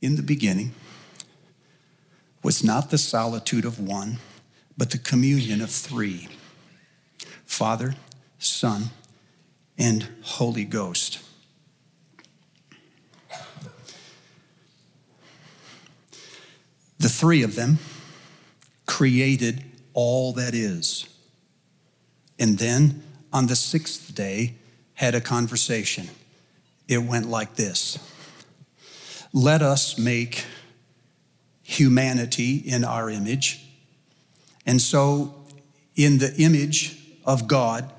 In 0.00 0.16
the 0.16 0.22
beginning 0.22 0.72
was 2.42 2.64
not 2.64 2.90
the 2.90 2.98
solitude 2.98 3.64
of 3.64 3.78
one, 3.78 4.18
but 4.76 4.90
the 4.90 4.98
communion 4.98 5.60
of 5.60 5.70
three 5.70 6.28
Father, 7.44 7.94
Son, 8.38 8.90
and 9.76 10.08
Holy 10.22 10.64
Ghost. 10.64 11.18
The 16.98 17.08
three 17.08 17.42
of 17.42 17.54
them 17.54 17.78
created 18.86 19.64
all 19.94 20.32
that 20.34 20.54
is. 20.54 21.08
And 22.38 22.58
then 22.58 23.02
on 23.32 23.46
the 23.46 23.56
sixth 23.56 24.14
day, 24.14 24.54
had 24.94 25.14
a 25.14 25.20
conversation. 25.20 26.08
It 26.88 26.98
went 26.98 27.26
like 27.26 27.56
this 27.56 27.98
Let 29.32 29.62
us 29.62 29.98
make 29.98 30.44
humanity 31.62 32.56
in 32.56 32.84
our 32.84 33.08
image. 33.08 33.64
And 34.66 34.80
so, 34.80 35.34
in 35.94 36.18
the 36.18 36.34
image 36.36 36.98
of 37.24 37.46
God, 37.46 37.90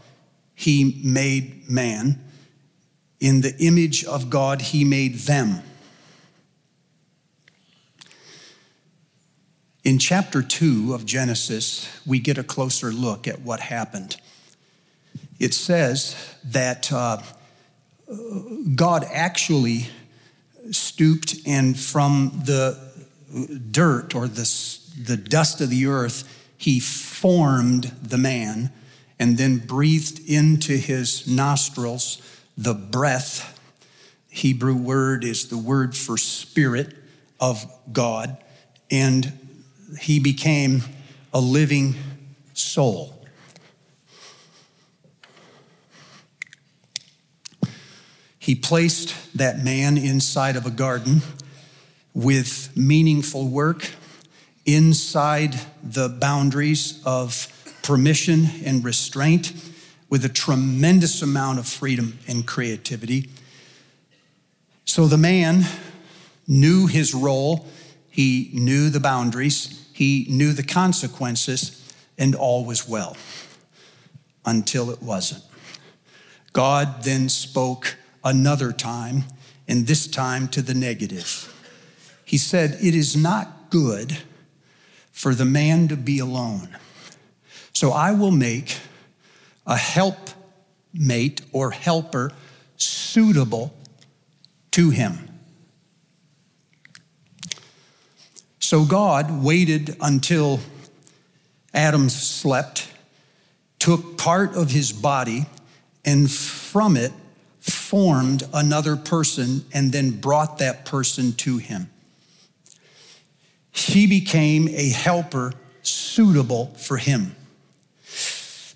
he 0.54 1.02
made 1.04 1.70
man. 1.70 2.24
In 3.20 3.42
the 3.42 3.56
image 3.60 4.04
of 4.04 4.30
God, 4.30 4.62
he 4.62 4.84
made 4.84 5.16
them. 5.16 5.62
In 9.84 9.98
chapter 9.98 10.44
2 10.44 10.94
of 10.94 11.06
Genesis, 11.06 11.90
we 12.06 12.20
get 12.20 12.38
a 12.38 12.44
closer 12.44 12.92
look 12.92 13.28
at 13.28 13.42
what 13.42 13.60
happened. 13.60 14.18
It 15.40 15.56
says 15.56 16.16
that 16.44 16.92
uh, 16.92 17.22
God 18.76 19.06
actually 19.12 19.88
stooped 20.70 21.36
and 21.46 21.78
from 21.78 22.44
the 22.46 22.78
dirt 23.72 24.14
or 24.14 24.28
the, 24.28 24.80
the 25.04 25.18
dust 25.18 25.62
of 25.62 25.70
the 25.70 25.88
earth, 25.88 26.28
he 26.58 26.80
formed 26.80 27.86
the 28.02 28.18
man 28.18 28.72
and 29.20 29.38
then 29.38 29.58
breathed 29.58 30.20
into 30.28 30.74
his 30.74 31.28
nostrils 31.28 32.22
the 32.58 32.74
breath. 32.74 33.60
Hebrew 34.30 34.76
word 34.76 35.24
is 35.24 35.48
the 35.48 35.58
word 35.58 35.96
for 35.96 36.18
spirit 36.18 36.96
of 37.40 37.66
God. 37.92 38.38
And 38.90 39.32
he 40.00 40.20
became 40.20 40.84
a 41.34 41.40
living 41.40 41.96
soul. 42.54 43.21
He 48.42 48.56
placed 48.56 49.38
that 49.38 49.64
man 49.64 50.00
inside 50.00 50.56
of 50.56 50.66
a 50.66 50.72
garden 50.72 51.22
with 52.16 52.76
meaningful 52.76 53.48
work 53.48 53.92
inside 54.66 55.60
the 55.84 56.10
boundaries 56.10 57.00
of 57.06 57.48
permission 57.84 58.48
and 58.66 58.84
restraint 58.84 59.54
with 60.10 60.26
a 60.26 60.30
tremendous 60.30 61.22
amount 61.22 61.60
of 61.60 61.68
freedom 61.68 62.18
and 62.28 62.48
creativity. 62.48 63.30
So 64.86 65.06
the 65.06 65.20
man 65.20 65.66
knew 66.48 66.88
his 66.88 67.14
role, 67.14 67.68
he 68.10 68.50
knew 68.56 68.90
the 68.90 69.00
boundaries, 69.00 69.88
he 69.94 70.26
knew 70.32 70.52
the 70.52 70.64
consequences, 70.64 71.94
and 72.18 72.34
all 72.34 72.66
was 72.66 72.90
well 72.90 73.16
until 74.44 74.90
it 74.90 75.04
wasn't. 75.04 75.44
God 76.54 77.04
then 77.04 77.30
spoke 77.30 77.98
another 78.24 78.72
time, 78.72 79.24
and 79.68 79.88
this 79.88 80.08
time 80.08 80.48
to 80.50 80.62
the 80.62 80.74
negative. 80.74 81.54
He 82.26 82.38
said, 82.38 82.78
It 82.82 82.96
is 82.96 83.16
not 83.16 83.70
good 83.70 84.18
for 85.12 85.36
the 85.36 85.46
man 85.46 85.88
to 85.88 85.96
be 85.96 86.20
alone. 86.20 86.78
So 87.74 87.92
I 87.92 88.12
will 88.12 88.32
make 88.32 88.78
a 89.66 89.78
helpmate 89.78 91.42
or 91.52 91.72
helper 91.72 92.32
suitable 92.78 93.74
to 94.72 94.90
him. 94.90 95.28
So 98.60 98.86
God 98.86 99.44
waited 99.44 99.98
until 100.02 100.62
Adam 101.74 102.10
slept, 102.10 102.88
took 103.80 104.18
part 104.18 104.56
of 104.56 104.72
his 104.72 104.92
body, 104.94 105.46
and 106.06 106.32
from 106.32 106.96
it 106.96 107.12
formed 107.92 108.42
another 108.54 108.96
person 108.96 109.66
and 109.74 109.92
then 109.92 110.12
brought 110.12 110.60
that 110.60 110.86
person 110.86 111.34
to 111.34 111.58
him. 111.58 111.90
He 113.74 114.08
became 114.08 114.70
a 114.70 114.92
helper 114.92 115.52
suitable 115.82 116.68
for 116.78 116.96
him. 116.96 117.36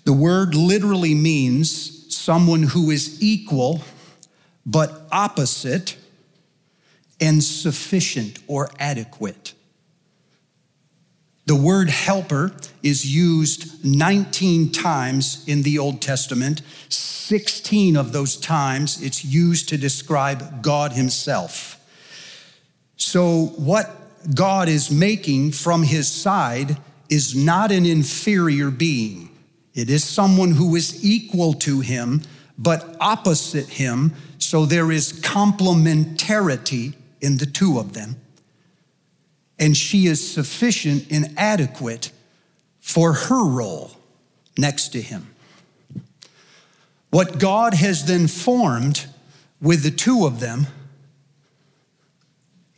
The 0.04 0.12
word 0.12 0.54
literally 0.54 1.14
means 1.14 2.14
someone 2.14 2.62
who 2.62 2.90
is 2.90 3.22
equal 3.22 3.80
but 4.66 5.08
opposite 5.10 5.96
and 7.18 7.42
sufficient 7.42 8.38
or 8.46 8.68
adequate. 8.78 9.54
The 11.46 11.54
word 11.54 11.88
helper 11.90 12.52
is 12.82 13.06
used 13.06 13.84
19 13.84 14.72
times 14.72 15.44
in 15.46 15.62
the 15.62 15.78
Old 15.78 16.02
Testament. 16.02 16.60
16 16.88 17.96
of 17.96 18.12
those 18.12 18.36
times 18.36 19.00
it's 19.00 19.24
used 19.24 19.68
to 19.68 19.78
describe 19.78 20.60
God 20.60 20.92
Himself. 20.92 21.80
So, 22.96 23.52
what 23.56 23.90
God 24.34 24.68
is 24.68 24.90
making 24.90 25.52
from 25.52 25.84
His 25.84 26.10
side 26.10 26.78
is 27.08 27.36
not 27.36 27.70
an 27.70 27.86
inferior 27.86 28.72
being, 28.72 29.30
it 29.72 29.88
is 29.88 30.02
someone 30.02 30.52
who 30.52 30.74
is 30.74 31.04
equal 31.04 31.52
to 31.54 31.78
Him, 31.78 32.22
but 32.58 32.96
opposite 33.00 33.68
Him. 33.68 34.14
So, 34.38 34.66
there 34.66 34.90
is 34.90 35.12
complementarity 35.12 36.94
in 37.20 37.36
the 37.36 37.46
two 37.46 37.78
of 37.78 37.92
them 37.92 38.16
and 39.58 39.76
she 39.76 40.06
is 40.06 40.32
sufficient 40.32 41.06
and 41.10 41.32
adequate 41.36 42.10
for 42.80 43.12
her 43.12 43.44
role 43.44 43.92
next 44.58 44.88
to 44.88 45.00
him. 45.00 45.34
What 47.10 47.38
God 47.38 47.74
has 47.74 48.04
then 48.04 48.26
formed 48.26 49.06
with 49.60 49.82
the 49.82 49.90
two 49.90 50.26
of 50.26 50.40
them 50.40 50.66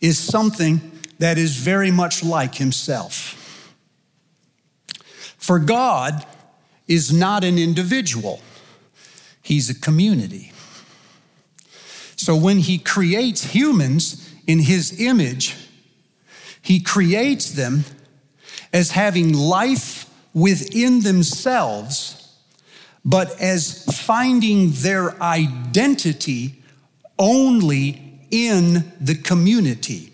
is 0.00 0.19
something 0.19 0.93
that 1.19 1.39
is 1.39 1.56
very 1.56 1.91
much 1.91 2.22
like 2.22 2.55
himself. 2.55 3.34
For 5.37 5.59
God 5.59 6.25
is 6.87 7.12
not 7.12 7.43
an 7.43 7.59
individual, 7.59 8.41
he's 9.43 9.69
a 9.69 9.75
community. 9.75 10.53
So 12.16 12.37
when 12.37 12.59
he 12.59 12.78
creates 12.78 13.45
humans 13.45 14.33
in 14.47 14.60
his 14.60 15.00
image, 15.00 15.56
he 16.63 16.81
creates 16.81 17.53
them 17.53 17.85
as 18.73 18.91
having 18.91 19.33
life 19.33 20.09
within 20.35 21.01
themselves, 21.01 22.37
but 23.05 23.41
as 23.41 23.85
finding 23.85 24.71
their 24.73 25.21
identity 25.23 26.63
only 27.19 28.21
in 28.31 28.93
the 29.01 29.15
community. 29.15 30.13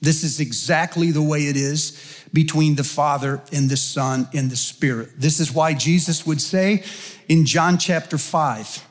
This 0.00 0.24
is 0.24 0.40
exactly 0.40 1.10
the 1.10 1.22
way 1.22 1.46
it 1.46 1.56
is 1.56 2.24
between 2.32 2.76
the 2.76 2.84
Father 2.84 3.40
and 3.52 3.68
the 3.68 3.76
Son 3.76 4.28
and 4.32 4.50
the 4.50 4.56
Spirit. 4.56 5.10
This 5.18 5.40
is 5.40 5.52
why 5.52 5.74
Jesus 5.74 6.26
would 6.26 6.40
say 6.40 6.84
in 7.28 7.44
John 7.44 7.76
chapter 7.78 8.16
5 8.16 8.86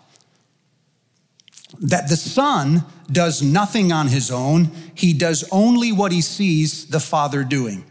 that 1.80 2.09
the 2.09 2.18
Son 2.18 2.84
does 3.12 3.41
nothing 3.41 3.91
on 3.91 4.07
his 4.07 4.31
own, 4.31 4.72
he 4.96 5.13
does 5.13 5.47
only 5.51 5.92
what 5.92 6.12
he 6.12 6.21
sees 6.21 6.88
the 6.88 7.00
Father 7.00 7.44
doing. 7.44 7.86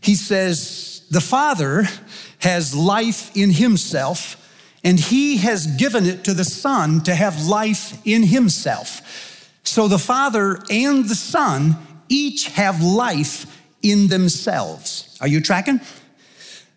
He 0.00 0.14
says, 0.14 1.04
The 1.10 1.20
Father 1.20 1.84
has 2.38 2.74
life 2.74 3.36
in 3.36 3.50
himself, 3.50 4.40
and 4.84 5.00
he 5.00 5.38
has 5.38 5.66
given 5.66 6.04
it 6.04 6.24
to 6.24 6.34
the 6.34 6.44
Son 6.44 7.00
to 7.02 7.14
have 7.14 7.46
life 7.46 8.00
in 8.06 8.22
himself. 8.22 9.00
So 9.64 9.88
the 9.88 9.98
Father 9.98 10.58
and 10.70 11.08
the 11.08 11.14
Son 11.14 11.76
each 12.08 12.48
have 12.48 12.82
life 12.82 13.46
in 13.82 14.08
themselves. 14.08 15.16
Are 15.20 15.28
you 15.28 15.40
tracking? 15.40 15.80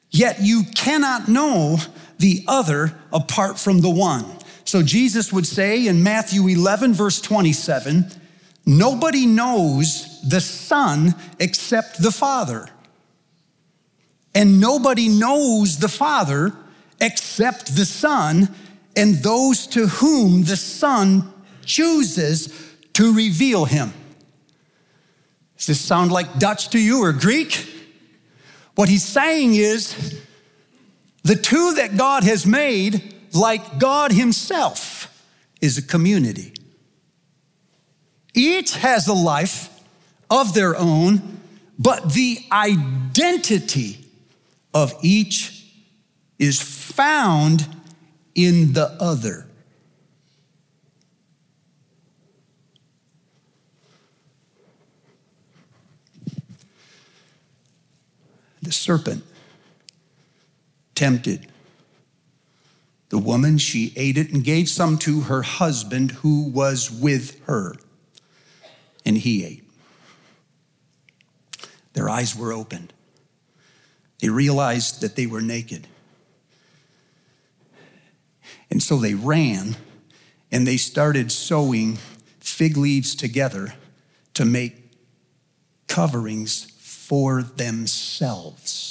Yet 0.10 0.38
you 0.42 0.64
cannot 0.74 1.28
know 1.28 1.78
the 2.18 2.44
other 2.48 2.98
apart 3.12 3.60
from 3.60 3.82
the 3.82 3.90
one. 3.90 4.26
So 4.68 4.84
Jesus 4.84 5.32
would 5.32 5.48
say 5.48 5.88
in 5.88 6.04
Matthew 6.04 6.46
11, 6.46 6.94
verse 6.94 7.22
27, 7.22 8.12
nobody 8.66 9.26
knows 9.26 10.22
the 10.28 10.42
Son 10.42 11.16
except 11.40 12.04
the 12.04 12.12
Father. 12.12 12.68
And 14.36 14.60
nobody 14.60 15.08
knows 15.08 15.80
the 15.80 15.88
Father 15.88 16.54
except 17.00 17.78
the 17.78 17.86
Son 17.86 18.54
and 18.94 19.16
those 19.16 19.68
to 19.68 19.88
whom 19.88 20.44
the 20.44 20.58
Son 20.58 21.32
chooses 21.64 22.54
to 22.92 23.14
reveal 23.14 23.64
him. 23.64 23.94
Does 25.56 25.68
this 25.68 25.80
sound 25.80 26.12
like 26.12 26.40
Dutch 26.40 26.68
to 26.72 26.80
you 26.80 27.04
or 27.04 27.14
Greek? 27.14 27.74
What 28.76 28.90
he's 28.90 29.06
saying 29.06 29.56
is 29.56 30.22
the 31.24 31.38
two 31.38 31.76
that 31.76 31.96
God 31.96 32.26
has 32.26 32.46
made, 32.46 33.14
like 33.38 33.80
God 33.80 34.12
Himself, 34.12 35.14
is 35.62 35.78
a 35.78 35.82
community. 35.82 36.54
Each 38.34 38.76
has 38.76 39.08
a 39.08 39.14
life 39.14 39.70
of 40.30 40.54
their 40.54 40.76
own, 40.76 41.40
but 41.80 42.14
the 42.14 42.40
identity 42.52 44.06
of 44.74 44.94
each 45.02 45.66
is 46.38 46.62
found 46.62 47.68
in 48.36 48.74
the 48.74 48.96
other. 49.00 49.48
The 58.62 58.72
serpent 58.72 59.24
tempted 60.94 61.47
the 63.10 63.18
woman, 63.18 63.58
she 63.58 63.94
ate 63.96 64.18
it 64.18 64.32
and 64.34 64.44
gave 64.44 64.68
some 64.68 64.98
to 65.00 65.22
her 65.22 65.42
husband 65.42 66.12
who 66.12 66.50
was 66.50 66.92
with 66.92 67.44
her, 67.46 67.76
and 69.06 69.18
he 69.18 69.46
ate. 69.46 69.64
Their 71.94 72.10
eyes 72.10 72.36
were 72.36 72.54
opened. 72.54 72.94
They 74.20 74.30
realized 74.30 75.02
that 75.02 75.16
they 75.16 75.26
were 75.26 75.42
naked. 75.42 75.88
And 78.70 78.84
so 78.84 78.98
they 78.98 79.14
ran 79.14 79.78
and 80.52 80.68
they 80.68 80.78
started 80.78 81.32
sewing 81.32 81.98
fig 82.40 82.78
leaves 82.78 83.16
together 83.16 83.74
to 84.34 84.46
make 84.46 84.92
coverings 85.88 86.72
for 86.80 87.42
themselves. 87.42 88.87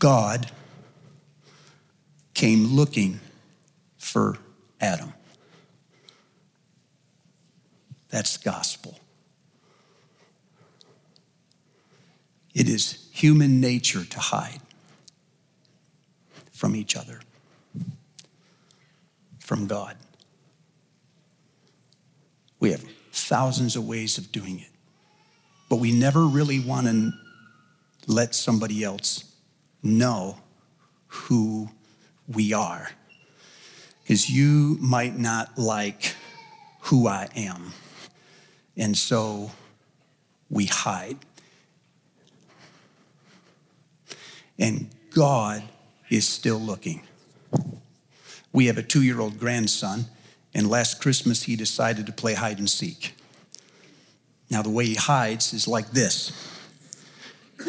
God 0.00 0.50
came 2.32 2.74
looking 2.74 3.20
for 3.98 4.38
Adam. 4.80 5.12
That's 8.08 8.38
gospel. 8.38 8.98
It 12.54 12.66
is 12.66 13.08
human 13.12 13.60
nature 13.60 14.04
to 14.04 14.18
hide 14.18 14.60
from 16.50 16.74
each 16.74 16.96
other, 16.96 17.20
from 19.38 19.66
God. 19.66 19.96
We 22.58 22.70
have 22.70 22.82
thousands 23.12 23.76
of 23.76 23.86
ways 23.86 24.16
of 24.16 24.32
doing 24.32 24.60
it, 24.60 24.70
but 25.68 25.76
we 25.76 25.92
never 25.92 26.24
really 26.24 26.58
want 26.58 26.86
to 26.86 27.12
let 28.06 28.34
somebody 28.34 28.82
else 28.82 29.29
know 29.82 30.38
who 31.06 31.70
we 32.28 32.52
are. 32.52 32.90
Because 34.02 34.28
you 34.28 34.76
might 34.80 35.16
not 35.16 35.58
like 35.58 36.16
who 36.82 37.06
I 37.06 37.28
am. 37.36 37.72
And 38.76 38.96
so 38.96 39.50
we 40.48 40.66
hide. 40.66 41.18
And 44.58 44.90
God 45.14 45.62
is 46.08 46.28
still 46.28 46.58
looking. 46.58 47.02
We 48.52 48.66
have 48.66 48.78
a 48.78 48.82
two 48.82 49.02
year 49.02 49.20
old 49.20 49.38
grandson 49.38 50.06
and 50.54 50.68
last 50.68 51.00
Christmas, 51.00 51.44
he 51.44 51.56
decided 51.56 52.06
to 52.06 52.12
play 52.12 52.34
hide 52.34 52.58
and 52.58 52.68
seek. 52.68 53.14
Now, 54.50 54.62
the 54.62 54.70
way 54.70 54.86
he 54.86 54.94
hides 54.94 55.52
is 55.52 55.68
like 55.68 55.90
this. 55.92 56.32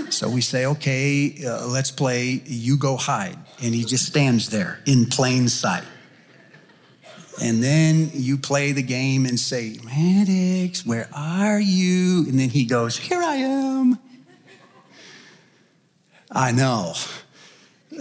So 0.10 0.30
we 0.30 0.42
say, 0.42 0.66
okay, 0.66 1.36
uh, 1.46 1.68
let's 1.68 1.92
play, 1.92 2.42
you 2.46 2.78
go 2.78 2.98
hide. 2.98 3.38
And 3.62 3.74
he 3.74 3.84
just 3.84 4.06
stands 4.06 4.50
there 4.50 4.80
in 4.86 5.06
plain 5.06 5.50
sight. 5.50 5.84
And 7.42 7.64
then 7.64 8.12
you 8.14 8.38
play 8.38 8.72
the 8.72 8.84
game 8.84 9.26
and 9.26 9.40
say, 9.40 9.78
Maddox, 9.84 10.86
where 10.86 11.10
are 11.14 11.60
you? 11.60 12.26
And 12.28 12.40
then 12.40 12.50
he 12.50 12.66
goes, 12.66 12.98
Here 12.98 13.22
I 13.22 13.36
am. 13.36 14.00
I 16.32 16.52
know. 16.52 16.94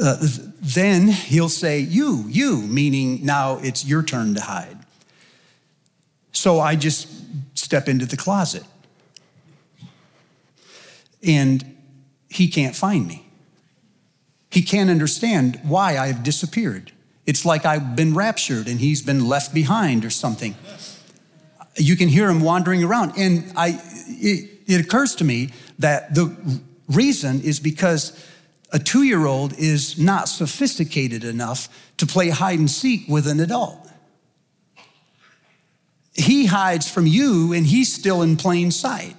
Uh, 0.00 0.16
then 0.60 1.08
he'll 1.08 1.48
say, 1.48 1.81
You, 1.81 2.25
you, 2.28 2.60
meaning 2.62 3.25
now 3.25 3.58
it's 3.62 3.84
your 3.84 4.02
turn 4.02 4.34
to 4.34 4.40
hide. 4.43 4.78
So 6.32 6.60
I 6.60 6.76
just 6.76 7.08
step 7.56 7.88
into 7.88 8.06
the 8.06 8.16
closet. 8.16 8.64
And 11.26 11.76
he 12.31 12.49
can't 12.49 12.75
find 12.75 13.06
me. 13.06 13.27
He 14.50 14.62
can't 14.62 14.88
understand 14.88 15.61
why 15.62 15.99
I've 15.99 16.23
disappeared. 16.23 16.93
It's 17.27 17.44
like 17.44 17.67
I've 17.67 17.94
been 17.94 18.15
raptured 18.15 18.67
and 18.67 18.81
he's 18.81 19.03
been 19.03 19.29
left 19.29 19.53
behind 19.53 20.05
or 20.05 20.11
something. 20.11 20.55
You 21.77 21.97
can 21.97 22.09
hear 22.09 22.29
him 22.29 22.41
wandering 22.41 22.82
around. 22.82 23.12
And 23.19 23.53
I, 23.56 23.81
it, 24.06 24.50
it 24.67 24.81
occurs 24.81 25.15
to 25.17 25.25
me 25.25 25.50
that 25.79 26.15
the 26.15 26.35
reason 26.88 27.41
is 27.43 27.61
because 27.61 28.27
a 28.73 28.79
two 28.79 29.03
year 29.03 29.27
old 29.27 29.53
is 29.59 29.99
not 29.99 30.29
sophisticated 30.29 31.25
enough 31.25 31.69
to 31.99 32.06
play 32.06 32.31
hide 32.31 32.59
and 32.59 32.71
seek 32.71 33.09
with 33.09 33.27
an 33.27 33.41
adult. 33.41 33.88
He 36.15 36.47
hides 36.47 36.91
from 36.91 37.06
you 37.06 37.53
and 37.53 37.67
he's 37.67 37.93
still 37.93 38.23
in 38.23 38.37
plain 38.37 38.71
sight. 38.71 39.17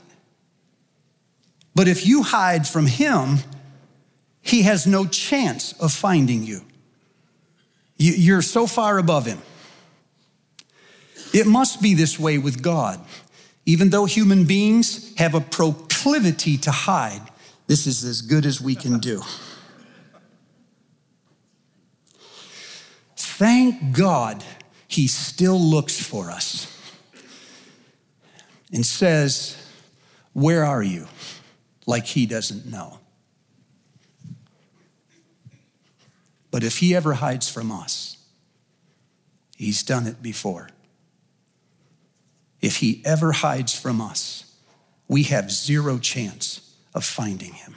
But 1.73 1.87
if 1.87 2.05
you 2.05 2.23
hide 2.23 2.67
from 2.67 2.85
him, 2.87 3.39
he 4.41 4.63
has 4.63 4.85
no 4.85 5.05
chance 5.05 5.73
of 5.73 5.91
finding 5.91 6.43
you. 6.43 6.61
You're 7.97 8.41
so 8.41 8.67
far 8.67 8.97
above 8.97 9.25
him. 9.25 9.41
It 11.33 11.47
must 11.47 11.81
be 11.81 11.93
this 11.93 12.19
way 12.19 12.37
with 12.37 12.61
God. 12.61 12.99
Even 13.65 13.89
though 13.89 14.05
human 14.05 14.45
beings 14.45 15.13
have 15.17 15.35
a 15.35 15.39
proclivity 15.39 16.57
to 16.57 16.71
hide, 16.71 17.21
this 17.67 17.85
is 17.85 18.03
as 18.03 18.21
good 18.21 18.45
as 18.45 18.59
we 18.59 18.75
can 18.75 18.99
do. 18.99 19.21
Thank 23.15 23.95
God 23.95 24.43
he 24.87 25.07
still 25.07 25.59
looks 25.59 25.99
for 25.99 26.29
us 26.29 26.67
and 28.73 28.85
says, 28.85 29.57
Where 30.33 30.65
are 30.65 30.83
you? 30.83 31.07
Like 31.91 32.05
he 32.05 32.25
doesn't 32.25 32.65
know. 32.65 32.99
But 36.49 36.63
if 36.63 36.77
he 36.77 36.95
ever 36.95 37.15
hides 37.15 37.49
from 37.49 37.69
us, 37.69 38.15
he's 39.57 39.83
done 39.83 40.07
it 40.07 40.23
before. 40.23 40.69
If 42.61 42.77
he 42.77 43.01
ever 43.03 43.33
hides 43.33 43.77
from 43.77 43.99
us, 43.99 44.55
we 45.09 45.23
have 45.23 45.51
zero 45.51 45.99
chance 45.99 46.73
of 46.95 47.03
finding 47.03 47.51
him. 47.51 47.75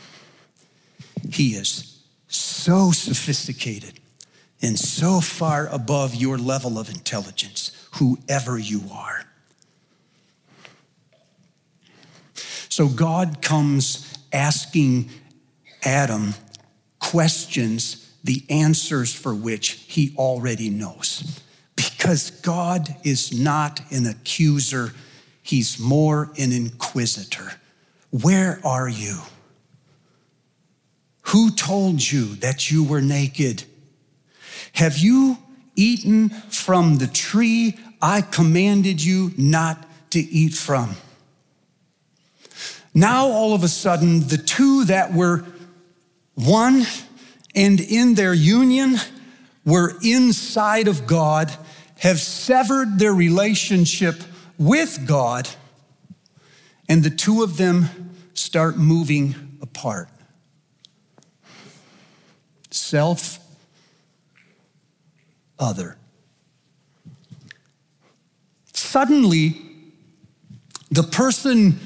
He 1.28 1.56
is 1.56 2.00
so 2.28 2.92
sophisticated 2.92 3.98
and 4.62 4.78
so 4.78 5.20
far 5.20 5.66
above 5.66 6.14
your 6.14 6.38
level 6.38 6.78
of 6.78 6.88
intelligence, 6.88 7.72
whoever 7.94 8.60
you 8.60 8.82
are. 8.92 9.24
So 12.74 12.88
God 12.88 13.40
comes 13.40 14.12
asking 14.32 15.08
Adam 15.84 16.34
questions, 16.98 18.12
the 18.24 18.42
answers 18.50 19.14
for 19.14 19.32
which 19.32 19.84
he 19.86 20.12
already 20.18 20.70
knows. 20.70 21.40
Because 21.76 22.32
God 22.32 22.88
is 23.04 23.32
not 23.32 23.80
an 23.92 24.06
accuser, 24.06 24.92
he's 25.40 25.78
more 25.78 26.32
an 26.36 26.50
inquisitor. 26.50 27.52
Where 28.10 28.58
are 28.64 28.88
you? 28.88 29.20
Who 31.26 31.52
told 31.52 32.10
you 32.10 32.34
that 32.40 32.72
you 32.72 32.82
were 32.82 33.00
naked? 33.00 33.62
Have 34.72 34.98
you 34.98 35.38
eaten 35.76 36.28
from 36.50 36.96
the 36.96 37.06
tree 37.06 37.78
I 38.02 38.20
commanded 38.20 39.00
you 39.00 39.30
not 39.38 39.86
to 40.10 40.18
eat 40.18 40.54
from? 40.54 40.96
Now, 42.94 43.26
all 43.26 43.54
of 43.54 43.64
a 43.64 43.68
sudden, 43.68 44.28
the 44.28 44.38
two 44.38 44.84
that 44.84 45.12
were 45.12 45.44
one 46.34 46.84
and 47.54 47.80
in 47.80 48.14
their 48.14 48.32
union 48.32 48.96
were 49.64 49.96
inside 50.02 50.86
of 50.86 51.06
God 51.06 51.52
have 51.98 52.20
severed 52.20 52.98
their 52.98 53.12
relationship 53.12 54.16
with 54.58 55.04
God, 55.06 55.48
and 56.88 57.02
the 57.02 57.10
two 57.10 57.42
of 57.42 57.56
them 57.56 58.12
start 58.34 58.76
moving 58.76 59.34
apart. 59.60 60.08
Self, 62.70 63.38
other. 65.58 65.96
suddenly 68.94 69.60
the 70.92 71.02
person 71.02 71.80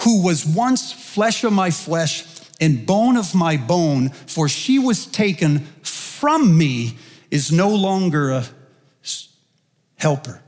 who 0.00 0.22
was 0.22 0.46
once 0.46 0.92
flesh 0.92 1.44
of 1.44 1.52
my 1.52 1.70
flesh 1.70 2.24
and 2.60 2.86
bone 2.86 3.16
of 3.16 3.34
my 3.34 3.56
bone, 3.56 4.10
for 4.10 4.48
she 4.48 4.78
was 4.78 5.06
taken 5.06 5.60
from 5.82 6.56
me, 6.56 6.96
is 7.30 7.52
no 7.52 7.68
longer 7.68 8.30
a 8.30 8.44
helper. 9.96 10.42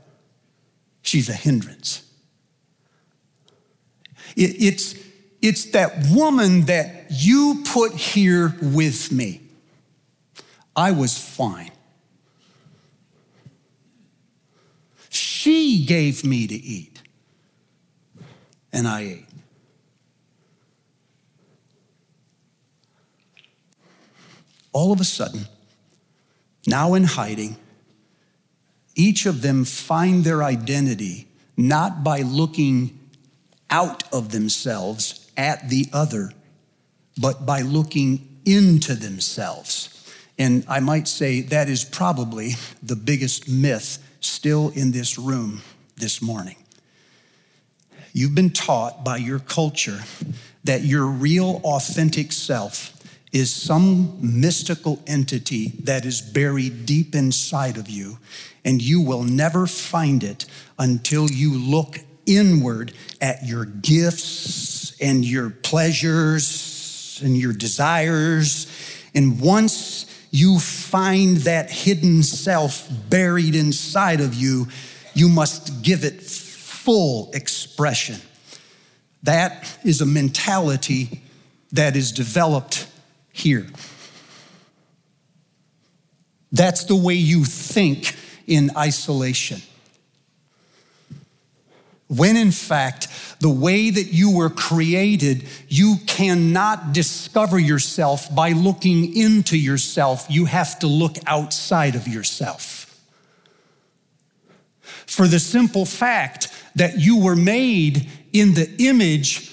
She's 1.01 1.29
a 1.29 1.33
hindrance. 1.33 2.03
It's, 4.35 4.95
it's 5.41 5.71
that 5.71 6.07
woman 6.11 6.65
that 6.65 7.07
you 7.09 7.63
put 7.65 7.93
here 7.93 8.55
with 8.61 9.11
me. 9.11 9.41
I 10.75 10.91
was 10.91 11.17
fine. 11.17 11.71
She 15.09 15.85
gave 15.85 16.23
me 16.23 16.47
to 16.47 16.55
eat, 16.55 17.01
and 18.71 18.87
I 18.87 19.01
ate. 19.01 19.30
All 24.73 24.91
of 24.91 24.99
a 24.99 25.05
sudden, 25.05 25.47
now 26.67 26.93
in 26.93 27.03
hiding, 27.03 27.57
each 28.95 29.25
of 29.25 29.41
them 29.41 29.65
find 29.65 30.23
their 30.23 30.43
identity 30.43 31.27
not 31.57 32.03
by 32.03 32.21
looking 32.21 32.99
out 33.69 34.03
of 34.13 34.31
themselves 34.31 35.29
at 35.37 35.69
the 35.69 35.87
other, 35.93 36.31
but 37.19 37.45
by 37.45 37.61
looking 37.61 38.39
into 38.45 38.95
themselves. 38.95 39.97
And 40.37 40.65
I 40.67 40.79
might 40.79 41.07
say 41.07 41.41
that 41.41 41.69
is 41.69 41.83
probably 41.83 42.53
the 42.81 42.95
biggest 42.95 43.47
myth 43.47 43.99
still 44.19 44.69
in 44.69 44.91
this 44.91 45.17
room 45.17 45.61
this 45.97 46.21
morning. 46.21 46.55
You've 48.13 48.35
been 48.35 48.49
taught 48.49 49.03
by 49.03 49.17
your 49.17 49.39
culture 49.39 50.01
that 50.63 50.83
your 50.83 51.05
real, 51.05 51.61
authentic 51.63 52.31
self 52.31 53.00
is 53.31 53.53
some 53.53 54.17
mystical 54.21 55.01
entity 55.07 55.69
that 55.83 56.05
is 56.05 56.21
buried 56.21 56.85
deep 56.85 57.15
inside 57.15 57.77
of 57.77 57.89
you, 57.89 58.17
and 58.65 58.81
you 58.81 59.01
will 59.01 59.23
never 59.23 59.65
find 59.65 60.23
it 60.23 60.45
until 60.77 61.29
you 61.29 61.57
look 61.57 61.99
inward 62.25 62.93
at 63.21 63.45
your 63.45 63.65
gifts 63.65 64.99
and 64.99 65.25
your 65.25 65.49
pleasures 65.49 67.21
and 67.23 67.37
your 67.37 67.53
desires. 67.53 68.67
And 69.15 69.39
once 69.39 70.05
you 70.31 70.59
find 70.59 71.37
that 71.37 71.69
hidden 71.69 72.23
self 72.23 72.89
buried 73.09 73.55
inside 73.55 74.21
of 74.21 74.33
you, 74.33 74.67
you 75.13 75.29
must 75.29 75.83
give 75.83 76.03
it 76.03 76.21
full 76.21 77.31
expression. 77.33 78.17
That 79.23 79.77
is 79.83 80.01
a 80.01 80.05
mentality 80.05 81.21
that 81.71 81.95
is 81.95 82.11
developed 82.11 82.87
here. 83.31 83.67
That's 86.51 86.83
the 86.85 86.95
way 86.95 87.13
you 87.13 87.45
think 87.45 88.15
in 88.47 88.71
isolation. 88.75 89.61
When 92.07 92.35
in 92.35 92.51
fact, 92.51 93.07
the 93.39 93.49
way 93.49 93.89
that 93.89 94.11
you 94.11 94.35
were 94.35 94.49
created, 94.49 95.45
you 95.69 95.95
cannot 96.07 96.91
discover 96.91 97.57
yourself 97.57 98.33
by 98.35 98.51
looking 98.51 99.15
into 99.15 99.57
yourself. 99.57 100.25
You 100.29 100.45
have 100.45 100.77
to 100.79 100.87
look 100.87 101.15
outside 101.25 101.95
of 101.95 102.09
yourself. 102.09 102.87
For 104.81 105.25
the 105.27 105.39
simple 105.39 105.85
fact 105.85 106.49
that 106.75 106.99
you 106.99 107.17
were 107.17 107.35
made 107.35 108.09
in 108.33 108.53
the 108.55 108.69
image 108.79 109.50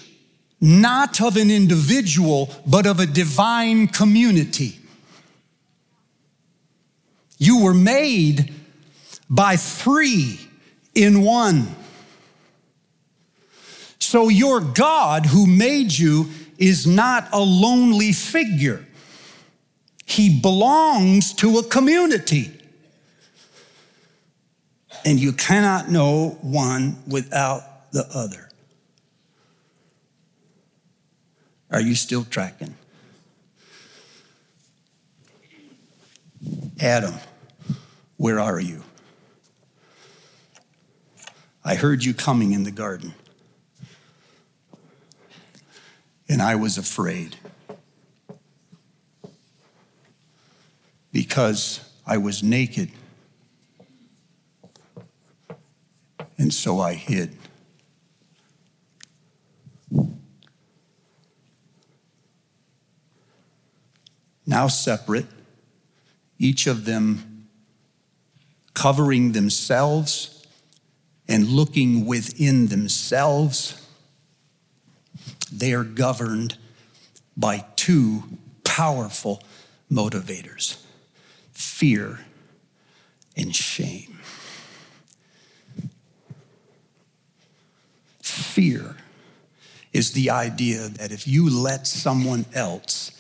not 0.61 1.21
of 1.21 1.37
an 1.37 1.51
individual, 1.51 2.51
but 2.67 2.87
of 2.87 2.99
a 3.01 3.07
divine 3.07 3.87
community. 3.87 4.79
You 7.39 7.63
were 7.63 7.75
made 7.75 8.53
by 9.31 9.57
three 9.57 10.41
in 10.95 11.23
one. 11.23 11.69
So 14.01 14.29
your 14.29 14.61
God 14.61 15.27
who 15.27 15.47
made 15.47 15.93
you 15.93 16.31
is 16.59 16.87
not 16.87 17.29
a 17.33 17.41
lonely 17.41 18.13
figure. 18.13 18.85
He 20.07 20.41
belongs 20.41 21.33
to 21.35 21.59
a 21.59 21.63
community. 21.63 22.51
And 25.05 25.21
you 25.21 25.33
cannot 25.33 25.91
know 25.91 26.39
one 26.41 26.97
without 27.07 27.93
the 27.93 28.09
other. 28.13 28.48
Are 31.71 31.81
you 31.81 31.95
still 31.95 32.25
tracking? 32.25 32.75
Adam, 36.81 37.15
where 38.17 38.41
are 38.41 38.61
you? 38.61 38.83
I 41.65 41.75
heard 41.75 42.05
you 42.05 42.15
coming 42.15 42.53
in 42.53 42.63
the 42.63 42.71
garden, 42.71 43.13
and 46.29 46.41
I 46.41 46.55
was 46.55 46.79
afraid 46.79 47.37
because 51.13 51.81
I 52.07 52.17
was 52.17 52.43
naked, 52.43 52.91
and 56.39 56.55
so 56.55 56.81
I 56.81 56.95
hid. 56.95 57.37
Now 64.49 64.67
separate, 64.67 65.27
each 66.39 66.67
of 66.67 66.87
them 66.87 67.47
covering 68.73 69.33
themselves 69.33 70.43
and 71.29 71.47
looking 71.49 72.07
within 72.07 72.69
themselves. 72.69 73.87
They 75.53 75.75
are 75.75 75.85
governed 75.85 76.57
by 77.37 77.67
two 77.77 78.25
powerful 78.65 79.43
motivators 79.93 80.83
fear 81.53 82.21
and 83.37 83.55
shame. 83.55 84.19
Fear 88.23 88.97
is 89.93 90.13
the 90.13 90.31
idea 90.31 90.89
that 90.89 91.13
if 91.13 91.29
you 91.29 91.51
let 91.51 91.87
someone 91.87 92.47
else 92.55 93.11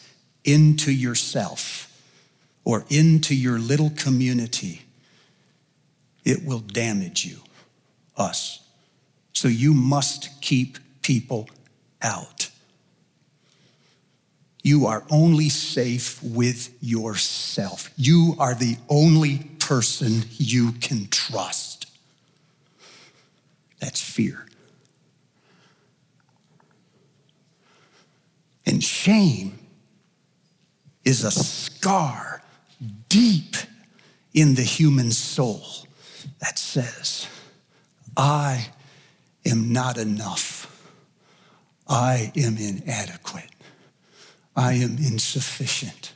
into 0.44 0.92
yourself 0.92 1.84
or 2.64 2.84
into 2.88 3.34
your 3.34 3.58
little 3.58 3.90
community, 3.90 4.82
it 6.24 6.44
will 6.44 6.58
damage 6.60 7.24
you, 7.24 7.38
us. 8.16 8.60
So 9.32 9.48
you 9.48 9.72
must 9.72 10.42
keep 10.42 10.78
people 11.02 11.48
out. 12.02 12.50
You 14.62 14.86
are 14.86 15.04
only 15.10 15.48
safe 15.48 16.22
with 16.22 16.76
yourself. 16.82 17.90
You 17.96 18.34
are 18.38 18.54
the 18.54 18.76
only 18.88 19.38
person 19.58 20.24
you 20.36 20.72
can 20.72 21.08
trust. 21.08 21.86
That's 23.80 24.00
fear. 24.00 24.44
And 28.66 28.84
shame 28.84 29.58
is 31.08 31.24
a 31.24 31.30
scar 31.30 32.42
deep 33.08 33.56
in 34.34 34.54
the 34.56 34.62
human 34.62 35.10
soul 35.10 35.62
that 36.38 36.58
says, 36.58 37.26
I 38.14 38.68
am 39.46 39.72
not 39.72 39.96
enough. 39.96 40.66
I 41.88 42.30
am 42.36 42.58
inadequate. 42.58 43.48
I 44.54 44.74
am 44.74 44.98
insufficient. 44.98 46.12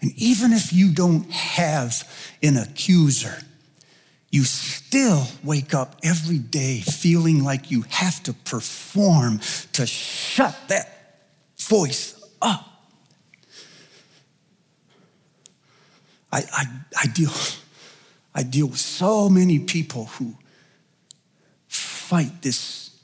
And 0.00 0.12
even 0.16 0.54
if 0.54 0.72
you 0.72 0.90
don't 0.90 1.30
have 1.30 2.08
an 2.42 2.56
accuser, 2.56 3.36
you 4.30 4.44
still 4.44 5.26
wake 5.42 5.74
up 5.74 5.96
every 6.02 6.38
day 6.38 6.80
feeling 6.80 7.44
like 7.44 7.70
you 7.70 7.82
have 7.90 8.22
to 8.22 8.32
perform 8.32 9.40
to 9.74 9.84
shut 9.84 10.56
that 10.68 11.20
voice 11.58 12.18
up. 12.40 12.73
I, 16.34 16.42
I, 16.52 16.64
I, 17.02 17.06
deal, 17.06 17.30
I 18.34 18.42
deal 18.42 18.66
with 18.66 18.80
so 18.80 19.28
many 19.28 19.60
people 19.60 20.06
who 20.06 20.34
fight 21.68 22.42
this 22.42 22.98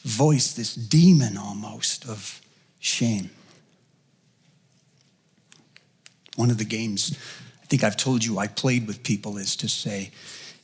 voice, 0.00 0.52
this 0.52 0.74
demon 0.74 1.38
almost 1.38 2.06
of 2.06 2.42
shame. 2.78 3.30
One 6.36 6.50
of 6.50 6.58
the 6.58 6.64
games 6.64 7.16
I 7.62 7.66
think 7.66 7.82
I've 7.82 7.96
told 7.96 8.22
you 8.22 8.38
I 8.38 8.48
played 8.48 8.86
with 8.86 9.02
people 9.02 9.38
is 9.38 9.56
to 9.56 9.68
say, 9.68 10.10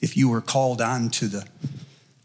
if 0.02 0.18
you 0.18 0.28
were 0.28 0.42
called 0.42 0.82
on 0.82 1.08
to 1.10 1.26
the 1.26 1.46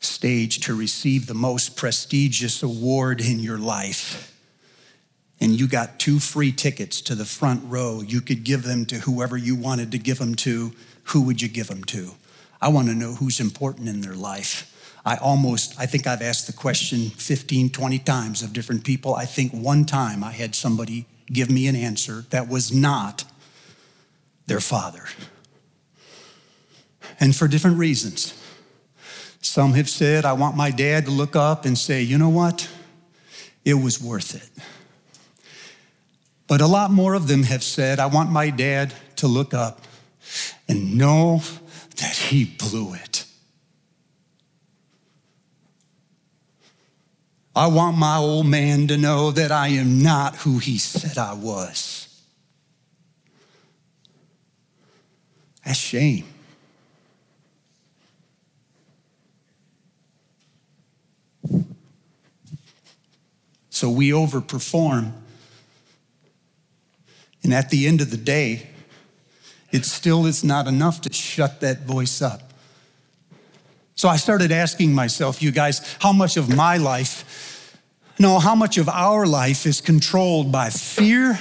stage 0.02 0.60
to 0.66 0.76
receive 0.76 1.28
the 1.28 1.34
most 1.34 1.78
prestigious 1.78 2.62
award 2.62 3.22
in 3.22 3.40
your 3.40 3.58
life, 3.58 4.38
and 5.42 5.60
you 5.60 5.68
got 5.68 6.00
two 6.00 6.20
free 6.20 6.52
tickets 6.52 7.02
to 7.02 7.16
the 7.16 7.26
front 7.26 7.62
row, 7.66 8.02
you 8.02 8.22
could 8.22 8.44
give 8.44 8.64
them 8.64 8.86
to 8.88 8.96
whoever 9.00 9.38
you 9.38 9.56
wanted 9.56 9.92
to 9.92 9.98
give 9.98 10.20
them 10.20 10.36
to, 10.36 10.74
who 11.06 11.22
would 11.22 11.42
you 11.42 11.48
give 11.48 11.68
them 11.68 11.84
to? 11.86 12.12
I 12.62 12.68
want 12.70 12.88
to 12.90 12.94
know 12.94 13.14
who's 13.14 13.40
important 13.40 13.88
in 13.88 14.02
their 14.02 14.16
life. 14.16 14.66
I 15.06 15.16
almost, 15.16 15.80
I 15.80 15.86
think 15.86 16.06
I've 16.06 16.22
asked 16.22 16.48
the 16.48 16.54
question 16.54 17.10
15, 17.10 17.70
20 17.70 18.00
times 18.00 18.44
of 18.44 18.52
different 18.52 18.84
people. 18.84 19.16
I 19.16 19.26
think 19.26 19.54
one 19.54 19.86
time 19.86 20.24
I 20.24 20.32
had 20.32 20.56
somebody 20.56 21.06
give 21.32 21.50
me 21.50 21.68
an 21.68 21.76
answer 21.76 22.26
that 22.32 22.50
was 22.50 22.74
not 22.74 23.24
their 24.46 24.60
father. 24.60 25.06
And 27.20 27.36
for 27.36 27.48
different 27.48 27.78
reasons. 27.78 28.34
Some 29.42 29.74
have 29.74 29.90
said, 29.90 30.26
I 30.26 30.34
want 30.34 30.58
my 30.58 30.70
dad 30.70 31.06
to 31.06 31.12
look 31.12 31.36
up 31.36 31.66
and 31.66 31.78
say, 31.78 32.02
you 32.02 32.18
know 32.18 32.30
what? 32.30 32.70
It 33.64 33.76
was 33.76 34.02
worth 34.02 34.36
it. 34.36 34.64
But 36.50 36.62
a 36.62 36.68
lot 36.68 36.90
more 36.90 37.14
of 37.14 37.28
them 37.28 37.44
have 37.44 37.64
said, 37.64 38.00
I 38.00 38.08
want 38.08 38.32
my 38.32 38.50
dad 38.50 38.92
to 39.18 39.28
look 39.28 39.54
up 39.54 39.82
and 40.68 40.98
know 40.98 41.44
that 41.98 42.16
he 42.16 42.44
blew 42.44 42.96
it. 42.96 43.26
I 47.56 47.68
want 47.68 47.98
my 47.98 48.18
old 48.18 48.48
man 48.48 48.88
to 48.88 48.98
know 48.98 49.30
that 49.30 49.52
I 49.52 49.68
am 49.68 50.02
not 50.02 50.38
who 50.38 50.58
he 50.58 50.80
said 50.80 51.20
I 51.20 51.34
was. 51.34 52.24
That's 55.64 55.78
shame. 55.78 56.26
So 63.70 63.90
we 63.90 64.10
overperform 64.10 65.14
and 67.44 67.54
at 67.54 67.70
the 67.70 67.88
end 67.88 68.02
of 68.02 68.12
the 68.12 68.18
day, 68.18 68.68
it 69.72 69.86
still 69.86 70.26
is 70.26 70.44
not 70.44 70.68
enough 70.68 71.02
to 71.02 71.14
shut 71.14 71.62
that 71.62 71.82
voice 71.82 72.22
up. 72.22 72.42
So 73.96 74.08
I 74.08 74.18
started 74.18 74.52
asking 74.52 74.94
myself, 74.94 75.42
you 75.42 75.52
guys, 75.52 75.82
how 76.00 76.14
much 76.14 76.38
of 76.38 76.54
my 76.54 76.78
life, 76.78 77.78
no, 78.18 78.40
how 78.40 78.56
much 78.56 78.78
of 78.78 78.88
our 78.90 79.28
life 79.28 79.66
is 79.66 79.82
controlled 79.82 80.52
by 80.52 80.70
fear, 80.70 81.38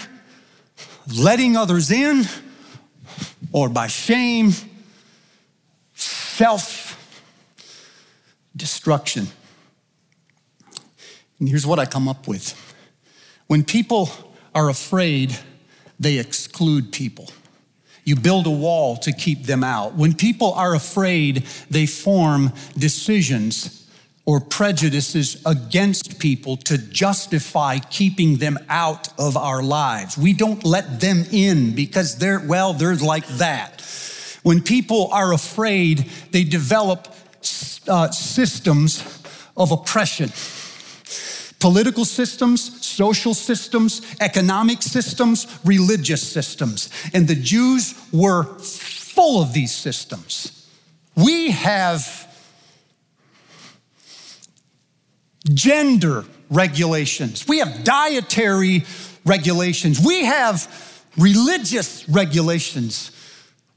letting 1.17 1.57
others 1.57 1.91
in, 1.91 2.25
or 3.53 3.69
by 3.69 3.87
shame, 3.87 4.53
self 5.95 6.97
destruction? 8.57 9.29
And 11.39 11.49
here's 11.49 11.67
what 11.67 11.79
I 11.79 11.87
come 11.87 12.09
up 12.09 12.27
with 12.27 12.55
when 13.47 13.65
people 13.65 14.11
are 14.55 14.69
afraid, 14.69 15.39
they 15.99 16.19
exclude 16.19 16.93
people. 16.93 17.31
You 18.05 18.17
build 18.17 18.47
a 18.47 18.51
wall 18.51 18.97
to 18.99 19.13
keep 19.13 19.45
them 19.45 19.63
out. 19.63 19.95
When 19.95 20.15
people 20.15 20.53
are 20.55 20.75
afraid, 20.75 21.45
they 21.71 21.87
form 21.87 22.53
decisions 22.77 23.87
or 24.25 24.41
prejudices 24.41 25.43
against 25.45 26.19
people 26.19 26.57
to 26.57 26.79
justify 26.79 27.79
keeping 27.79 28.37
them 28.37 28.59
out 28.69 29.09
of 29.19 29.37
our 29.37 29.63
lives. 29.63 30.17
We 30.17 30.33
don't 30.33 30.65
let 30.65 31.01
them 31.01 31.25
in 31.33 31.75
because 31.75 32.17
they're, 32.17 32.41
well, 32.41 32.73
they're 32.73 32.97
like 32.97 33.27
that. 33.39 33.81
When 34.43 34.63
people 34.63 35.09
are 35.13 35.33
afraid, 35.33 36.11
they 36.31 36.45
develop 36.45 37.09
uh, 37.89 38.11
systems 38.11 39.03
of 39.57 39.73
oppression 39.73 40.31
political 41.61 42.05
systems, 42.05 42.78
social 42.99 43.33
systems, 43.33 44.03
economic 44.21 44.83
systems, 44.83 45.47
religious 45.65 46.21
systems. 46.21 46.91
And 47.15 47.29
the 47.29 47.37
Jews 47.37 47.95
were 48.13 48.43
full 48.59 49.41
of 49.41 49.53
these 49.53 49.73
systems. 49.73 50.67
We 51.15 51.53
have 51.53 52.03
gender 55.55 56.25
regulations, 56.51 57.47
we 57.47 57.59
have 57.59 57.85
dietary 57.85 58.85
regulations, 59.25 60.01
we 60.05 60.25
have 60.25 60.57
religious 61.17 62.09
regulations. 62.09 63.13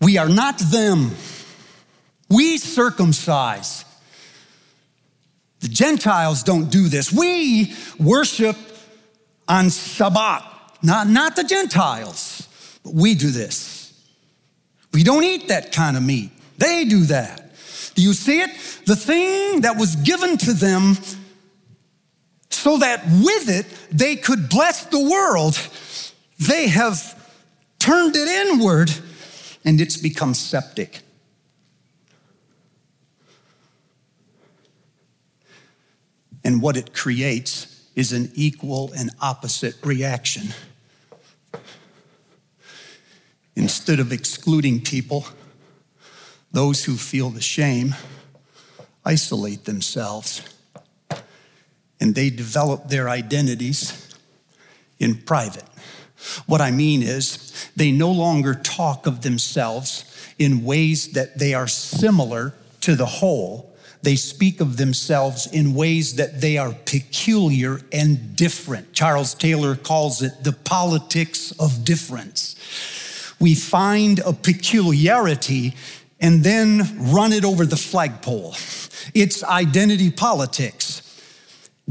We 0.02 0.18
are 0.18 0.30
not 0.30 0.58
them. 0.58 1.12
We 2.28 2.58
circumcise. 2.58 3.86
The 5.60 5.68
Gentiles 5.68 6.42
don't 6.42 6.72
do 6.72 6.88
this. 6.88 7.12
We 7.14 7.76
worship 8.00 8.58
on 9.52 9.66
Shabbat, 9.66 10.46
not, 10.82 11.08
not 11.08 11.36
the 11.36 11.44
Gentiles, 11.44 12.48
but 12.84 12.94
we 12.94 13.16
do 13.16 13.30
this. 13.32 13.94
We 14.94 15.04
don't 15.04 15.26
eat 15.26 15.50
that 15.50 15.74
kind 15.74 15.98
of 15.98 16.04
meat. 16.04 16.32
They 16.58 16.86
do 16.86 17.04
that. 17.06 17.54
Do 17.96 18.02
you 18.02 18.14
see 18.14 18.40
it? 18.40 18.50
The 18.86 18.96
thing 18.96 19.62
that 19.62 19.76
was 19.78 19.98
given 19.98 20.38
to 20.38 20.54
them 20.54 20.96
so 22.50 22.78
that 22.78 23.04
with 23.06 23.50
it 23.50 23.66
they 23.92 24.16
could 24.16 24.48
bless 24.48 24.86
the 24.86 25.00
world, 25.00 25.60
they 26.40 26.68
have 26.68 27.20
turned 27.78 28.16
it 28.16 28.28
inward 28.30 28.90
and 29.66 29.82
it's 29.82 29.98
become 29.98 30.34
septic. 30.34 31.02
And 36.44 36.62
what 36.62 36.78
it 36.78 36.94
creates 36.94 37.71
is 37.96 38.12
an 38.12 38.32
equal 38.34 38.92
and 38.98 39.12
opposite 39.22 39.76
reaction. 39.84 40.50
Instead 43.56 44.00
of 44.00 44.12
excluding 44.12 44.82
people, 44.82 45.26
those 46.52 46.86
who 46.86 46.96
feel 46.96 47.30
the 47.30 47.42
shame 47.42 47.96
isolate 49.04 49.66
themselves 49.66 50.42
and 52.00 52.16
they 52.16 52.30
develop 52.30 52.90
their 52.90 53.10
identities 53.10 54.10
in 55.00 55.16
private. 55.16 55.64
What 56.46 56.62
I 56.62 56.72
mean 56.72 57.02
is, 57.04 57.70
they 57.76 57.92
no 57.92 58.12
longer 58.12 58.54
talk 58.54 59.08
of 59.08 59.22
themselves 59.22 60.06
in 60.38 60.64
ways 60.64 61.14
that 61.14 61.38
they 61.40 61.54
are 61.54 61.68
similar 61.68 62.54
to 62.82 62.96
the 62.96 63.06
whole 63.06 63.71
they 64.04 64.16
speak 64.16 64.62
of 64.62 64.78
themselves 64.78 65.48
in 65.48 65.76
ways 65.76 66.16
that 66.16 66.42
they 66.42 66.58
are 66.58 66.74
peculiar 66.86 67.82
and 67.92 68.36
different. 68.36 68.94
Charles 68.94 69.34
Taylor 69.34 69.76
calls 69.76 70.22
it 70.22 70.44
the 70.44 70.54
politics 70.54 71.52
of 71.60 71.86
difference. 71.86 72.56
We 73.40 73.56
find 73.56 74.20
a 74.20 74.34
peculiarity 74.34 75.76
and 76.20 76.44
then 76.44 77.12
run 77.12 77.34
it 77.34 77.44
over 77.44 77.66
the 77.66 77.78
flagpole. 77.78 78.56
It's 79.14 79.44
identity 79.44 80.12
politics. 80.12 81.02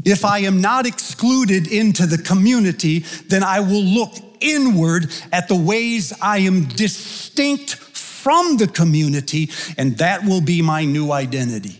If 0.04 0.24
I 0.24 0.38
am 0.40 0.60
not 0.60 0.86
excluded 0.86 1.70
into 1.70 2.06
the 2.06 2.18
community, 2.18 3.00
then 3.26 3.42
I 3.42 3.60
will 3.60 3.82
look 3.82 4.12
inward 4.40 5.12
at 5.32 5.48
the 5.48 5.56
ways 5.56 6.12
I 6.22 6.38
am 6.38 6.64
distinct 6.64 7.74
from 7.74 8.56
the 8.56 8.66
community, 8.66 9.50
and 9.76 9.98
that 9.98 10.24
will 10.24 10.40
be 10.40 10.62
my 10.62 10.84
new 10.84 11.10
identity. 11.10 11.79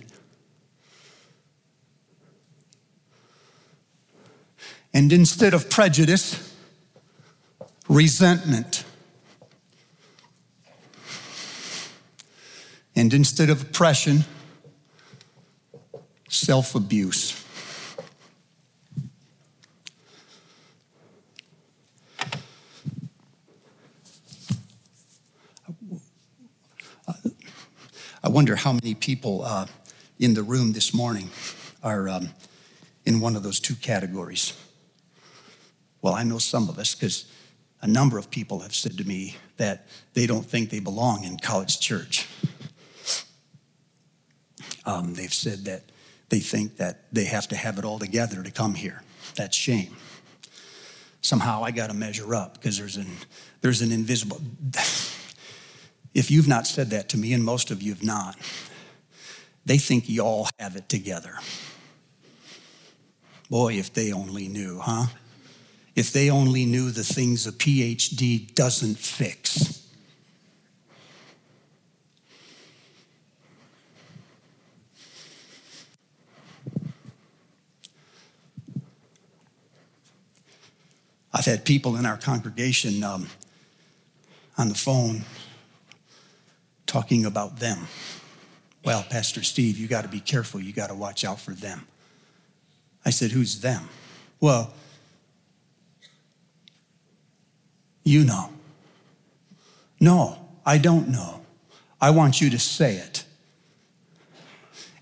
And 5.00 5.14
instead 5.14 5.54
of 5.54 5.70
prejudice, 5.70 6.54
resentment. 7.88 8.84
And 12.94 13.14
instead 13.14 13.48
of 13.48 13.62
oppression, 13.62 14.24
self 16.28 16.74
abuse. 16.74 17.42
I 28.22 28.28
wonder 28.28 28.54
how 28.54 28.74
many 28.74 28.94
people 28.94 29.44
uh, 29.46 29.64
in 30.18 30.34
the 30.34 30.42
room 30.42 30.74
this 30.74 30.92
morning 30.92 31.30
are 31.82 32.06
um, 32.06 32.28
in 33.06 33.20
one 33.20 33.34
of 33.34 33.42
those 33.42 33.60
two 33.60 33.76
categories. 33.76 34.52
Well, 36.02 36.14
I 36.14 36.22
know 36.22 36.38
some 36.38 36.68
of 36.68 36.78
us 36.78 36.94
because 36.94 37.26
a 37.82 37.86
number 37.86 38.18
of 38.18 38.30
people 38.30 38.60
have 38.60 38.74
said 38.74 38.98
to 38.98 39.04
me 39.04 39.36
that 39.56 39.86
they 40.14 40.26
don't 40.26 40.44
think 40.44 40.70
they 40.70 40.80
belong 40.80 41.24
in 41.24 41.38
college 41.38 41.80
church. 41.80 42.28
Um, 44.86 45.14
they've 45.14 45.32
said 45.32 45.66
that 45.66 45.82
they 46.30 46.40
think 46.40 46.76
that 46.76 47.12
they 47.12 47.24
have 47.24 47.48
to 47.48 47.56
have 47.56 47.78
it 47.78 47.84
all 47.84 47.98
together 47.98 48.42
to 48.42 48.50
come 48.50 48.74
here. 48.74 49.02
That's 49.36 49.56
shame. 49.56 49.96
Somehow 51.20 51.62
I 51.62 51.70
got 51.70 51.88
to 51.88 51.94
measure 51.94 52.34
up 52.34 52.54
because 52.54 52.78
there's 52.78 52.96
an, 52.96 53.06
there's 53.60 53.82
an 53.82 53.92
invisible. 53.92 54.40
if 56.14 56.30
you've 56.30 56.48
not 56.48 56.66
said 56.66 56.90
that 56.90 57.10
to 57.10 57.18
me, 57.18 57.32
and 57.34 57.44
most 57.44 57.70
of 57.70 57.82
you 57.82 57.92
have 57.92 58.02
not, 58.02 58.36
they 59.66 59.76
think 59.76 60.08
you 60.08 60.22
all 60.22 60.48
have 60.58 60.76
it 60.76 60.88
together. 60.88 61.34
Boy, 63.50 63.74
if 63.74 63.92
they 63.92 64.12
only 64.12 64.48
knew, 64.48 64.78
huh? 64.78 65.06
If 65.94 66.12
they 66.12 66.30
only 66.30 66.64
knew 66.64 66.90
the 66.90 67.04
things 67.04 67.46
a 67.46 67.52
PhD 67.52 68.54
doesn't 68.54 68.96
fix. 68.96 69.80
I've 81.32 81.46
had 81.46 81.64
people 81.64 81.96
in 81.96 82.04
our 82.04 82.18
congregation 82.18 83.02
um, 83.02 83.26
on 84.58 84.68
the 84.68 84.74
phone 84.74 85.24
talking 86.86 87.24
about 87.24 87.58
them. 87.58 87.86
Well, 88.84 89.04
Pastor 89.08 89.42
Steve, 89.42 89.78
you 89.78 89.88
got 89.88 90.02
to 90.02 90.08
be 90.08 90.20
careful. 90.20 90.60
You 90.60 90.72
got 90.72 90.88
to 90.88 90.94
watch 90.94 91.24
out 91.24 91.40
for 91.40 91.52
them. 91.52 91.86
I 93.04 93.10
said, 93.10 93.30
Who's 93.30 93.60
them? 93.60 93.88
Well, 94.40 94.74
you 98.04 98.24
know. 98.24 98.50
No, 100.00 100.38
I 100.64 100.78
don't 100.78 101.08
know. 101.08 101.42
I 102.00 102.10
want 102.10 102.40
you 102.40 102.50
to 102.50 102.58
say 102.58 102.96
it. 102.96 103.24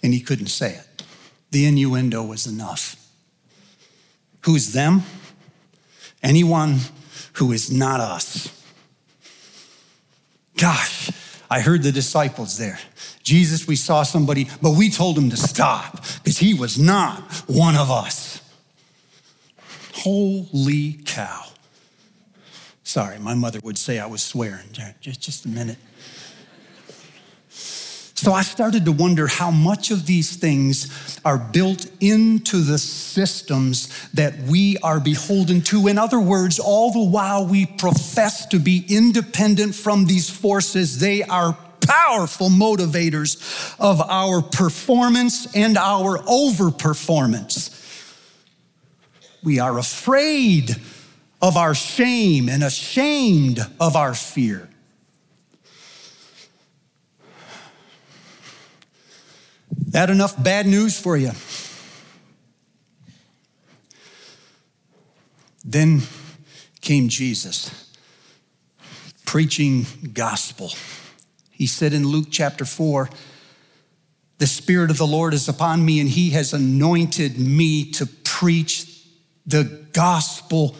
And 0.02 0.12
he 0.12 0.20
couldn't 0.20 0.48
say 0.48 0.74
it. 0.74 1.02
The 1.50 1.66
innuendo 1.66 2.22
was 2.22 2.46
enough. 2.46 2.96
Who's 4.42 4.72
them? 4.72 5.02
Anyone 6.22 6.78
who 7.34 7.52
is 7.52 7.70
not 7.70 8.00
us. 8.00 8.52
Gosh, 10.56 11.10
I 11.48 11.60
heard 11.60 11.82
the 11.82 11.92
disciples 11.92 12.58
there. 12.58 12.78
Jesus, 13.22 13.66
we 13.66 13.76
saw 13.76 14.02
somebody, 14.02 14.48
but 14.60 14.72
we 14.72 14.90
told 14.90 15.16
him 15.16 15.30
to 15.30 15.36
stop 15.36 16.02
because 16.16 16.38
he 16.38 16.54
was 16.54 16.78
not 16.78 17.20
one 17.46 17.76
of 17.76 17.90
us. 17.90 18.42
Holy 19.94 20.94
cow. 21.04 21.47
Sorry, 22.88 23.18
my 23.18 23.34
mother 23.34 23.60
would 23.62 23.76
say 23.76 23.98
I 23.98 24.06
was 24.06 24.22
swearing. 24.22 24.66
Just, 25.02 25.20
just 25.20 25.44
a 25.44 25.48
minute. 25.48 25.76
So 27.50 28.32
I 28.32 28.40
started 28.40 28.86
to 28.86 28.92
wonder 28.92 29.26
how 29.26 29.50
much 29.50 29.90
of 29.90 30.06
these 30.06 30.36
things 30.36 31.20
are 31.22 31.36
built 31.36 31.84
into 32.00 32.62
the 32.62 32.78
systems 32.78 34.08
that 34.12 34.38
we 34.38 34.78
are 34.78 35.00
beholden 35.00 35.60
to. 35.64 35.86
In 35.86 35.98
other 35.98 36.18
words, 36.18 36.58
all 36.58 36.90
the 36.90 37.10
while 37.10 37.46
we 37.46 37.66
profess 37.66 38.46
to 38.46 38.58
be 38.58 38.86
independent 38.88 39.74
from 39.74 40.06
these 40.06 40.30
forces, 40.30 40.98
they 40.98 41.22
are 41.24 41.58
powerful 41.86 42.48
motivators 42.48 43.76
of 43.78 44.00
our 44.00 44.40
performance 44.40 45.54
and 45.54 45.76
our 45.76 46.20
overperformance. 46.20 47.68
We 49.44 49.58
are 49.58 49.78
afraid 49.78 50.74
of 51.40 51.56
our 51.56 51.74
shame 51.74 52.48
and 52.48 52.64
ashamed 52.64 53.60
of 53.80 53.96
our 53.96 54.14
fear. 54.14 54.68
That 59.88 60.10
enough 60.10 60.40
bad 60.42 60.66
news 60.66 60.98
for 60.98 61.16
you? 61.16 61.32
Then 65.64 66.02
came 66.80 67.08
Jesus 67.08 67.88
preaching 69.28 69.84
gospel. 70.14 70.72
He 71.50 71.66
said 71.66 71.92
in 71.92 72.06
Luke 72.06 72.28
chapter 72.30 72.64
4, 72.64 73.10
the 74.38 74.46
Spirit 74.46 74.90
of 74.90 74.96
the 74.96 75.06
Lord 75.06 75.34
is 75.34 75.48
upon 75.48 75.84
me, 75.84 76.00
and 76.00 76.08
He 76.08 76.30
has 76.30 76.54
anointed 76.54 77.38
me 77.38 77.90
to 77.92 78.06
preach 78.06 79.04
the 79.44 79.64
gospel 79.92 80.76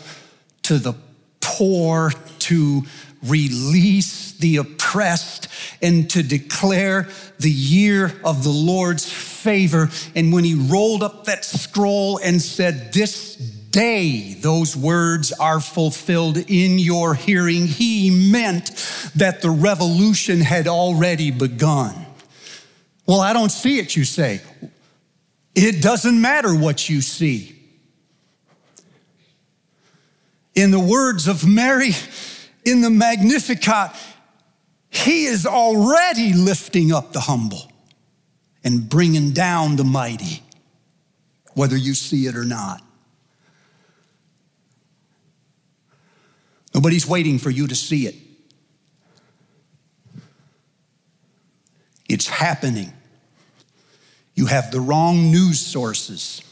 to 0.69 0.79
the 0.79 0.95
poor, 1.41 2.13
to 2.39 2.83
release 3.23 4.33
the 4.33 4.59
oppressed, 4.59 5.49
and 5.81 6.09
to 6.11 6.23
declare 6.23 7.09
the 7.39 7.51
year 7.51 8.13
of 8.23 8.45
the 8.45 8.51
Lord's 8.51 9.11
favor. 9.11 9.89
And 10.15 10.31
when 10.31 10.45
he 10.45 10.55
rolled 10.55 11.03
up 11.03 11.25
that 11.25 11.47
scroll 11.47 12.19
and 12.19 12.41
said, 12.41 12.93
This 12.93 13.37
day 13.37 14.35
those 14.35 14.77
words 14.77 15.33
are 15.33 15.59
fulfilled 15.59 16.37
in 16.37 16.79
your 16.79 17.15
hearing, 17.15 17.67
he 17.67 18.31
meant 18.31 18.67
that 19.17 19.41
the 19.41 19.51
revolution 19.51 20.43
had 20.43 20.69
already 20.69 21.31
begun. 21.31 21.95
Well, 23.07 23.21
I 23.21 23.33
don't 23.33 23.51
see 23.51 23.79
it, 23.79 23.97
you 23.97 24.05
say. 24.05 24.43
It 25.55 25.83
doesn't 25.83 26.21
matter 26.21 26.55
what 26.55 26.91
you 26.91 27.01
see. 27.01 27.58
In 30.59 30.73
the 30.73 30.81
words 30.81 31.29
of 31.29 31.47
Mary 31.47 31.93
in 32.65 32.81
the 32.81 32.91
Magnificat, 32.91 33.93
he 34.91 35.27
is 35.27 35.47
already 35.47 36.33
lifting 36.33 36.91
up 36.91 37.13
the 37.13 37.21
humble 37.21 37.71
and 38.65 38.89
bringing 38.89 39.31
down 39.31 39.77
the 39.77 39.85
mighty, 39.85 40.43
whether 41.55 41.77
you 41.77 41.95
see 41.95 42.27
it 42.27 42.35
or 42.35 42.45
not. 42.45 42.83
Nobody's 46.75 47.07
waiting 47.07 47.39
for 47.39 47.51
you 47.51 47.69
to 47.69 47.77
see 47.77 48.09
it. 48.09 48.17
It's 52.09 52.27
happening. 52.27 52.93
You 54.35 54.47
have 54.47 54.73
the 54.73 54.81
wrong 54.81 55.31
news 55.31 55.61
sources. 55.61 56.43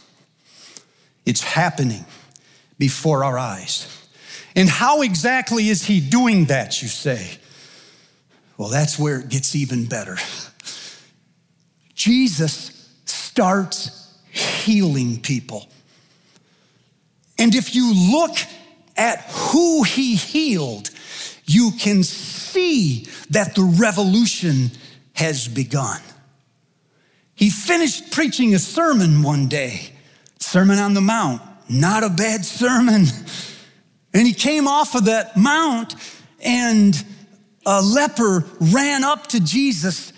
It's 1.25 1.43
happening 1.43 2.05
before 2.79 3.25
our 3.25 3.39
eyes. 3.39 3.87
And 4.55 4.69
how 4.69 5.03
exactly 5.03 5.69
is 5.69 5.85
he 5.85 6.01
doing 6.01 6.47
that, 6.47 6.81
you 6.83 6.89
say? 6.89 7.39
Well, 8.57 8.69
that's 8.69 8.99
where 8.99 9.21
it 9.21 9.29
gets 9.29 9.55
even 9.55 9.87
better. 9.87 10.17
Jesus 11.95 12.91
starts 13.05 14.19
healing 14.31 15.21
people. 15.21 15.69
And 17.39 17.55
if 17.55 17.75
you 17.75 17.93
look 18.13 18.37
at 18.97 19.21
who 19.31 19.83
he 19.83 20.17
healed, 20.17 20.91
you 21.45 21.73
can 21.79 22.03
see 22.03 23.07
that 23.31 23.55
the 23.55 23.63
revolution 23.63 24.71
has 25.13 25.49
begun. 25.49 26.01
He 27.35 27.51
finished 27.51 28.13
preaching 28.13 28.55
a 28.55 28.59
sermon 28.59 29.23
one 29.23 29.49
day, 29.49 29.93
Sermon 30.39 30.79
on 30.79 30.95
the 30.95 31.03
Mount. 31.03 31.43
Not 31.69 32.05
a 32.05 32.11
bad 32.11 32.45
sermon. 32.45 33.05
And 34.15 34.27
he 34.27 34.33
came 34.33 34.67
off 34.69 34.95
of 34.95 35.07
that 35.07 35.37
mount 35.37 35.95
and 36.41 37.05
a 37.67 37.83
leper 37.83 38.45
ran 38.61 39.05
up 39.05 39.27
to 39.29 39.41
Jesus 39.41 40.13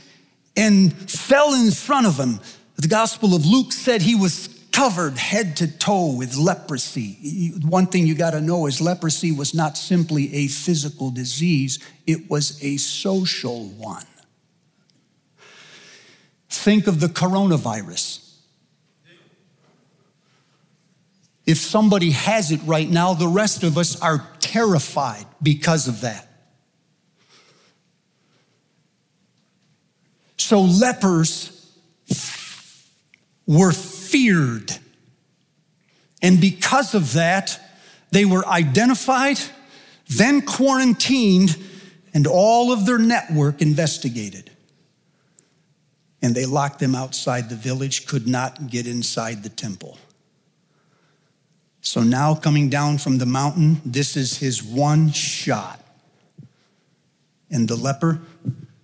and 0.57 0.93
fell 1.11 1.55
in 1.55 1.71
front 1.71 2.07
of 2.07 2.19
him. 2.19 2.41
The 2.77 2.89
Gospel 2.89 3.35
of 3.35 3.47
Luke 3.47 3.73
said 3.73 4.03
he 4.03 4.15
was 4.15 4.49
covered 4.73 5.19
head 5.19 5.57
to 5.57 5.67
toe 5.67 6.15
with 6.17 6.37
leprosy. 6.37 7.53
One 7.63 7.87
thing 7.87 8.07
you 8.07 8.15
got 8.15 8.31
to 8.31 8.41
know 8.41 8.67
is 8.67 8.81
leprosy 8.81 9.33
was 9.33 9.55
not 9.55 9.77
simply 9.77 10.33
a 10.35 10.47
physical 10.47 11.11
disease, 11.11 11.81
it 12.07 12.31
was 12.31 12.63
a 12.63 12.77
social 12.77 13.65
one. 13.71 14.05
Think 16.49 16.87
of 16.87 17.01
the 17.01 17.09
coronavirus. 17.09 18.28
If 21.49 21.57
somebody 21.57 22.11
has 22.11 22.53
it 22.53 22.61
right 22.67 22.91
now, 22.91 23.15
the 23.15 23.27
rest 23.27 23.63
of 23.63 23.79
us 23.79 23.99
are 24.03 24.29
terrified 24.39 25.25
because 25.43 25.89
of 25.89 26.03
that. 26.03 26.29
So 30.37 30.61
lepers 30.61 31.67
were 33.47 33.73
feared. 33.73 34.77
And 36.21 36.39
because 36.39 36.95
of 36.95 37.15
that, 37.15 37.59
they 38.11 38.27
were 38.27 38.47
identified, 38.47 39.41
then 40.07 40.43
quarantined, 40.43 41.57
and 42.13 42.27
all 42.27 42.73
of 42.73 42.85
their 42.85 42.99
network 42.99 43.63
investigated. 43.63 44.51
And 46.21 46.35
they 46.35 46.45
locked 46.45 46.79
them 46.79 46.95
outside 46.95 47.49
the 47.49 47.57
village, 47.57 48.07
could 48.07 48.29
not 48.29 48.67
get 48.67 48.87
inside 48.87 49.43
the 49.43 49.49
temple. 49.49 49.97
So 51.89 52.03
now, 52.03 52.35
coming 52.35 52.69
down 52.69 52.99
from 52.99 53.17
the 53.17 53.25
mountain, 53.25 53.81
this 53.83 54.15
is 54.15 54.37
his 54.37 54.63
one 54.63 55.11
shot. 55.11 55.83
And 57.51 57.67
the 57.67 57.77
leper 57.77 58.21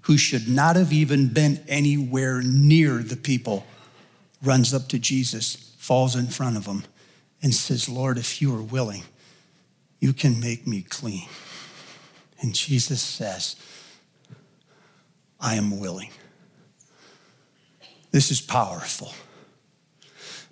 who 0.00 0.16
should 0.16 0.48
not 0.48 0.76
have 0.76 0.90
even 0.90 1.28
been 1.28 1.62
anywhere 1.68 2.40
near 2.40 3.02
the 3.02 3.16
people, 3.16 3.66
runs 4.42 4.72
up 4.72 4.88
to 4.88 4.98
Jesus, 4.98 5.74
falls 5.76 6.16
in 6.16 6.28
front 6.28 6.56
of 6.56 6.64
him, 6.64 6.84
and 7.42 7.54
says, 7.54 7.90
Lord, 7.90 8.16
if 8.16 8.40
you 8.40 8.56
are 8.56 8.62
willing, 8.62 9.02
you 10.00 10.14
can 10.14 10.40
make 10.40 10.66
me 10.66 10.80
clean. 10.80 11.28
And 12.40 12.54
Jesus 12.54 13.02
says, 13.02 13.54
I 15.38 15.56
am 15.56 15.78
willing. 15.78 16.10
This 18.12 18.30
is 18.30 18.40
powerful 18.40 19.12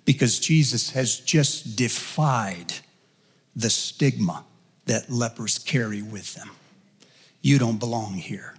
because 0.05 0.39
Jesus 0.39 0.91
has 0.91 1.19
just 1.19 1.75
defied 1.75 2.73
the 3.55 3.69
stigma 3.69 4.43
that 4.85 5.09
lepers 5.09 5.59
carry 5.59 6.01
with 6.01 6.33
them. 6.35 6.49
You 7.41 7.59
don't 7.59 7.79
belong 7.79 8.15
here. 8.15 8.55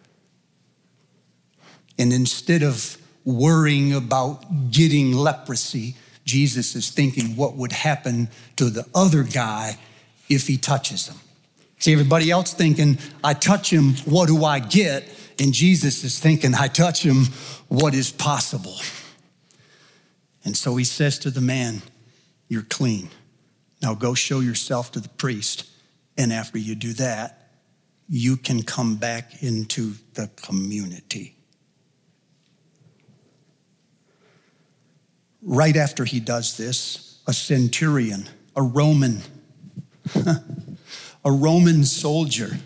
And 1.98 2.12
instead 2.12 2.62
of 2.62 2.96
worrying 3.24 3.92
about 3.94 4.70
getting 4.70 5.12
leprosy, 5.12 5.96
Jesus 6.24 6.74
is 6.74 6.90
thinking 6.90 7.37
what 7.37 7.57
would 7.57 7.72
happen 7.72 8.28
to 8.57 8.70
the 8.70 8.87
other 8.94 9.22
guy 9.22 9.78
if 10.28 10.46
he 10.46 10.57
touches 10.57 11.09
him. 11.09 11.16
See, 11.78 11.92
everybody 11.92 12.30
else 12.30 12.54
thinking, 12.54 12.98
I 13.22 13.35
touch 13.35 13.70
him, 13.70 13.94
what 14.07 14.28
do 14.28 14.44
I 14.44 14.59
get? 14.59 15.04
And 15.38 15.52
Jesus 15.52 16.04
is 16.04 16.18
thinking, 16.18 16.54
I 16.54 16.68
touch 16.68 17.02
him, 17.02 17.26
what 17.68 17.94
is 17.94 18.11
possible? 18.11 18.76
And 20.44 20.57
so 20.57 20.76
he 20.76 20.85
says 20.85 21.18
to 21.20 21.30
the 21.30 21.40
man, 21.40 21.83
You're 22.48 22.62
clean. 22.62 23.09
Now 23.83 23.94
go 23.94 24.14
show 24.14 24.40
yourself 24.40 24.92
to 24.92 25.00
the 25.00 25.09
priest. 25.09 25.68
And 26.16 26.33
after 26.33 26.59
you 26.59 26.74
do 26.74 26.92
that, 26.94 27.50
you 28.09 28.37
can 28.37 28.62
come 28.62 28.96
back 28.96 29.42
into 29.42 29.94
the 30.14 30.30
community. 30.37 31.37
Right 35.42 35.76
after 35.76 36.04
he 36.04 36.20
does 36.20 36.57
this, 36.57 37.20
a 37.26 37.33
centurion, 37.33 38.28
a 38.54 38.62
Roman, 38.62 39.22
a 40.14 41.33
Roman 41.33 41.85
soldier, 41.85 42.59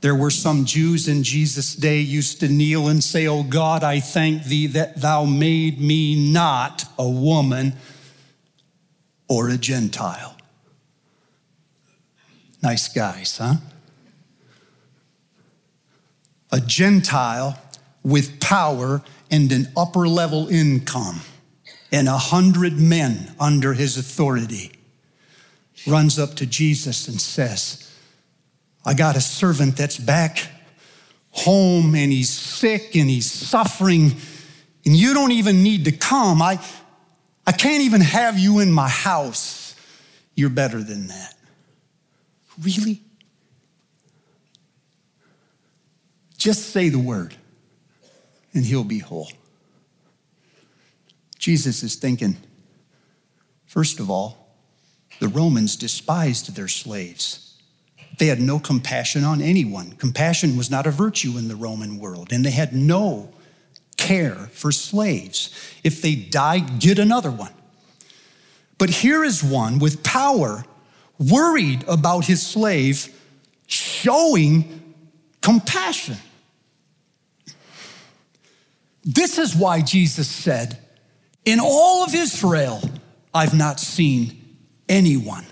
there 0.00 0.14
were 0.14 0.30
some 0.30 0.64
Jews 0.64 1.08
in 1.08 1.22
Jesus' 1.22 1.74
day 1.74 2.00
used 2.00 2.40
to 2.40 2.48
kneel 2.48 2.88
and 2.88 3.04
say, 3.04 3.26
Oh 3.26 3.42
God, 3.42 3.84
I 3.84 4.00
thank 4.00 4.44
thee 4.44 4.66
that 4.68 5.00
thou 5.00 5.24
made 5.24 5.80
me 5.80 6.32
not 6.32 6.84
a 6.98 7.08
woman 7.08 7.74
or 9.28 9.50
a 9.50 9.58
Gentile. 9.58 10.36
Nice 12.62 12.88
guys, 12.88 13.38
huh? 13.38 13.54
A 16.50 16.60
Gentile 16.60 17.58
with 18.02 18.40
power 18.40 19.02
and 19.30 19.52
an 19.52 19.68
upper 19.76 20.08
level 20.08 20.48
income 20.48 21.20
and 21.92 22.08
a 22.08 22.18
hundred 22.18 22.78
men 22.78 23.34
under 23.38 23.74
his 23.74 23.96
authority 23.96 24.72
runs 25.86 26.18
up 26.18 26.34
to 26.34 26.46
Jesus 26.46 27.06
and 27.06 27.20
says, 27.20 27.89
I 28.84 28.94
got 28.94 29.16
a 29.16 29.20
servant 29.20 29.76
that's 29.76 29.98
back 29.98 30.48
home 31.30 31.94
and 31.94 32.10
he's 32.10 32.30
sick 32.30 32.96
and 32.96 33.08
he's 33.08 33.30
suffering, 33.30 34.12
and 34.84 34.96
you 34.96 35.14
don't 35.14 35.32
even 35.32 35.62
need 35.62 35.84
to 35.84 35.92
come. 35.92 36.42
I, 36.42 36.58
I 37.46 37.52
can't 37.52 37.82
even 37.82 38.00
have 38.00 38.38
you 38.38 38.58
in 38.58 38.72
my 38.72 38.88
house. 38.88 39.74
You're 40.34 40.50
better 40.50 40.82
than 40.82 41.08
that. 41.08 41.34
Really? 42.62 43.02
Just 46.36 46.70
say 46.70 46.88
the 46.88 46.98
word 46.98 47.34
and 48.54 48.64
he'll 48.64 48.84
be 48.84 48.98
whole. 48.98 49.30
Jesus 51.38 51.82
is 51.82 51.96
thinking, 51.96 52.36
first 53.66 54.00
of 54.00 54.10
all, 54.10 54.54
the 55.20 55.28
Romans 55.28 55.76
despised 55.76 56.54
their 56.54 56.68
slaves. 56.68 57.49
They 58.20 58.26
had 58.26 58.38
no 58.38 58.58
compassion 58.58 59.24
on 59.24 59.40
anyone. 59.40 59.92
Compassion 59.92 60.54
was 60.58 60.70
not 60.70 60.86
a 60.86 60.90
virtue 60.90 61.38
in 61.38 61.48
the 61.48 61.56
Roman 61.56 61.98
world, 61.98 62.34
and 62.34 62.44
they 62.44 62.50
had 62.50 62.74
no 62.74 63.32
care 63.96 64.34
for 64.52 64.70
slaves. 64.70 65.48
If 65.82 66.02
they 66.02 66.16
died, 66.16 66.80
get 66.80 66.98
another 66.98 67.30
one. 67.30 67.54
But 68.76 68.90
here 68.90 69.24
is 69.24 69.42
one 69.42 69.78
with 69.78 70.02
power, 70.02 70.66
worried 71.18 71.82
about 71.88 72.26
his 72.26 72.46
slave, 72.46 73.08
showing 73.66 74.94
compassion. 75.40 76.18
This 79.02 79.38
is 79.38 79.56
why 79.56 79.80
Jesus 79.80 80.28
said, 80.28 80.78
In 81.46 81.58
all 81.58 82.04
of 82.04 82.14
Israel, 82.14 82.82
I've 83.32 83.56
not 83.56 83.80
seen 83.80 84.58
anyone 84.90 85.46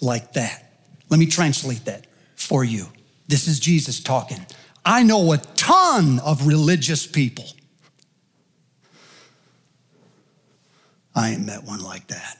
like 0.00 0.32
that. 0.32 0.65
Let 1.08 1.18
me 1.18 1.26
translate 1.26 1.84
that 1.84 2.06
for 2.34 2.64
you. 2.64 2.86
This 3.28 3.48
is 3.48 3.60
Jesus 3.60 4.00
talking. 4.00 4.44
I 4.84 5.02
know 5.02 5.32
a 5.32 5.38
ton 5.38 6.20
of 6.20 6.46
religious 6.46 7.06
people. 7.06 7.44
I 11.14 11.30
ain't 11.30 11.46
met 11.46 11.64
one 11.64 11.80
like 11.80 12.06
that. 12.08 12.38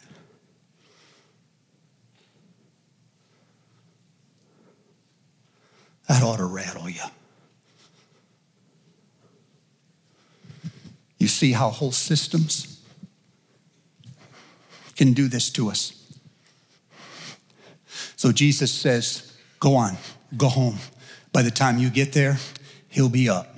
That 6.09 6.22
ought 6.22 6.37
to 6.37 6.44
rattle 6.44 6.88
you. 6.88 7.00
You 11.18 11.26
see 11.26 11.52
how 11.52 11.70
whole 11.70 11.92
systems 11.92 12.81
can 14.94 15.14
do 15.14 15.26
this 15.26 15.50
to 15.50 15.68
us. 15.68 16.06
So 18.16 18.33
Jesus 18.33 18.72
says, 18.72 19.33
Go 19.61 19.76
on, 19.76 19.96
go 20.37 20.48
home. 20.48 20.79
By 21.33 21.42
the 21.42 21.50
time 21.50 21.79
you 21.79 21.90
get 21.90 22.12
there, 22.12 22.38
he'll 22.88 23.09
be 23.09 23.29
up. 23.29 23.57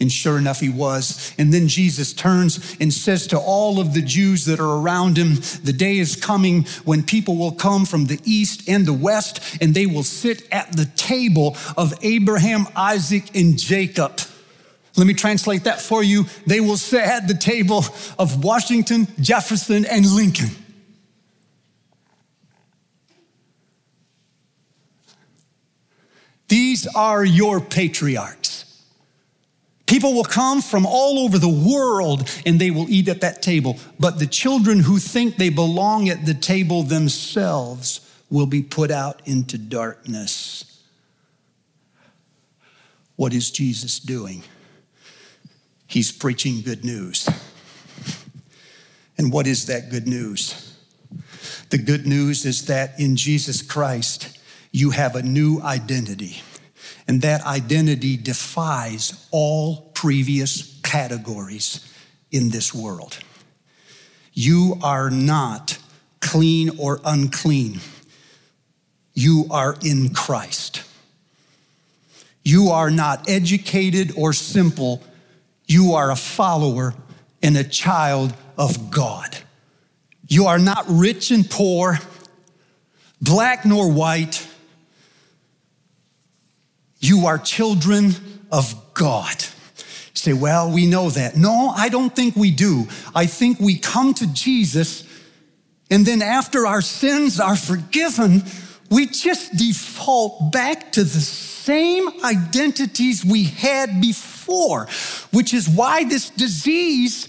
And 0.00 0.10
sure 0.10 0.38
enough, 0.38 0.60
he 0.60 0.68
was. 0.68 1.34
And 1.38 1.52
then 1.52 1.68
Jesus 1.68 2.12
turns 2.12 2.76
and 2.80 2.92
says 2.92 3.26
to 3.28 3.38
all 3.38 3.78
of 3.78 3.94
the 3.94 4.02
Jews 4.02 4.46
that 4.46 4.60
are 4.60 4.80
around 4.80 5.16
him, 5.16 5.36
The 5.64 5.74
day 5.76 5.98
is 5.98 6.16
coming 6.16 6.64
when 6.84 7.02
people 7.02 7.36
will 7.36 7.52
come 7.52 7.84
from 7.84 8.06
the 8.06 8.20
east 8.24 8.68
and 8.68 8.86
the 8.86 8.92
west, 8.92 9.58
and 9.60 9.74
they 9.74 9.86
will 9.86 10.02
sit 10.02 10.50
at 10.50 10.76
the 10.76 10.86
table 10.96 11.56
of 11.76 11.92
Abraham, 12.02 12.66
Isaac, 12.74 13.34
and 13.34 13.58
Jacob. 13.58 14.20
Let 14.96 15.06
me 15.06 15.14
translate 15.14 15.64
that 15.64 15.80
for 15.80 16.02
you. 16.02 16.24
They 16.46 16.60
will 16.60 16.78
sit 16.78 17.02
at 17.02 17.28
the 17.28 17.34
table 17.34 17.84
of 18.18 18.42
Washington, 18.42 19.06
Jefferson, 19.20 19.84
and 19.84 20.06
Lincoln. 20.06 20.50
These 26.48 26.86
are 26.94 27.24
your 27.24 27.60
patriarchs. 27.60 28.64
People 29.86 30.14
will 30.14 30.24
come 30.24 30.60
from 30.60 30.84
all 30.84 31.20
over 31.20 31.38
the 31.38 31.48
world 31.48 32.28
and 32.44 32.60
they 32.60 32.70
will 32.72 32.90
eat 32.90 33.08
at 33.08 33.20
that 33.20 33.40
table. 33.40 33.78
But 34.00 34.18
the 34.18 34.26
children 34.26 34.80
who 34.80 34.98
think 34.98 35.36
they 35.36 35.48
belong 35.48 36.08
at 36.08 36.26
the 36.26 36.34
table 36.34 36.82
themselves 36.82 38.00
will 38.28 38.46
be 38.46 38.62
put 38.62 38.90
out 38.90 39.22
into 39.24 39.56
darkness. 39.56 40.82
What 43.14 43.32
is 43.32 43.50
Jesus 43.50 44.00
doing? 44.00 44.42
He's 45.86 46.10
preaching 46.10 46.62
good 46.62 46.84
news. 46.84 47.28
And 49.16 49.32
what 49.32 49.46
is 49.46 49.66
that 49.66 49.88
good 49.88 50.06
news? 50.06 50.74
The 51.70 51.78
good 51.78 52.06
news 52.06 52.44
is 52.44 52.66
that 52.66 52.98
in 52.98 53.16
Jesus 53.16 53.62
Christ, 53.62 54.35
you 54.76 54.90
have 54.90 55.16
a 55.16 55.22
new 55.22 55.58
identity. 55.62 56.42
And 57.08 57.22
that 57.22 57.40
identity 57.46 58.18
defies 58.18 59.26
all 59.30 59.90
previous 59.94 60.78
categories 60.82 61.90
in 62.30 62.50
this 62.50 62.74
world. 62.74 63.16
You 64.34 64.78
are 64.82 65.08
not 65.08 65.78
clean 66.20 66.78
or 66.78 67.00
unclean. 67.06 67.80
You 69.14 69.46
are 69.50 69.76
in 69.82 70.12
Christ. 70.12 70.82
You 72.44 72.68
are 72.68 72.90
not 72.90 73.30
educated 73.30 74.12
or 74.14 74.34
simple. 74.34 75.02
You 75.66 75.94
are 75.94 76.10
a 76.10 76.16
follower 76.16 76.92
and 77.42 77.56
a 77.56 77.64
child 77.64 78.34
of 78.58 78.90
God. 78.90 79.38
You 80.28 80.48
are 80.48 80.58
not 80.58 80.84
rich 80.86 81.30
and 81.30 81.48
poor, 81.48 81.98
black 83.22 83.64
nor 83.64 83.90
white. 83.90 84.46
You 87.06 87.26
are 87.26 87.38
children 87.38 88.14
of 88.50 88.74
God. 88.94 89.36
You 89.40 90.14
say, 90.14 90.32
well, 90.32 90.72
we 90.72 90.86
know 90.86 91.10
that. 91.10 91.36
No, 91.36 91.68
I 91.68 91.88
don't 91.88 92.14
think 92.14 92.34
we 92.34 92.50
do. 92.50 92.88
I 93.14 93.26
think 93.26 93.60
we 93.60 93.78
come 93.78 94.12
to 94.14 94.26
Jesus, 94.32 95.04
and 95.90 96.04
then 96.04 96.20
after 96.20 96.66
our 96.66 96.82
sins 96.82 97.38
are 97.38 97.56
forgiven, 97.56 98.42
we 98.90 99.06
just 99.06 99.56
default 99.56 100.52
back 100.52 100.92
to 100.92 101.04
the 101.04 101.20
same 101.20 102.08
identities 102.24 103.24
we 103.24 103.44
had 103.44 104.00
before, 104.00 104.88
which 105.32 105.54
is 105.54 105.68
why 105.68 106.04
this 106.04 106.30
disease 106.30 107.28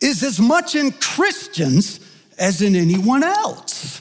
is 0.00 0.22
as 0.22 0.40
much 0.40 0.74
in 0.74 0.90
Christians 0.92 2.00
as 2.38 2.60
in 2.60 2.74
anyone 2.74 3.22
else. 3.22 4.00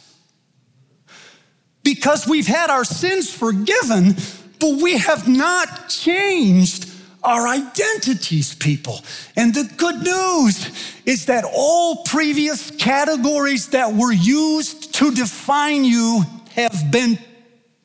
Because 1.84 2.28
we've 2.28 2.48
had 2.48 2.70
our 2.70 2.86
sins 2.86 3.32
forgiven, 3.34 4.16
but 4.63 4.82
we 4.82 4.97
have 4.97 5.28
not 5.28 5.89
changed 5.89 6.89
our 7.21 7.49
identities, 7.49 8.56
people. 8.56 9.02
And 9.36 9.54
the 9.54 9.69
good 9.76 10.02
news 10.02 10.71
is 11.06 11.26
that 11.26 11.43
all 11.43 11.97
previous 12.06 12.71
categories 12.71 13.67
that 13.69 13.93
were 13.93 14.13
used 14.13 14.93
to 14.93 15.12
define 15.12 15.84
you 15.84 16.23
have 16.52 16.91
been 16.91 17.19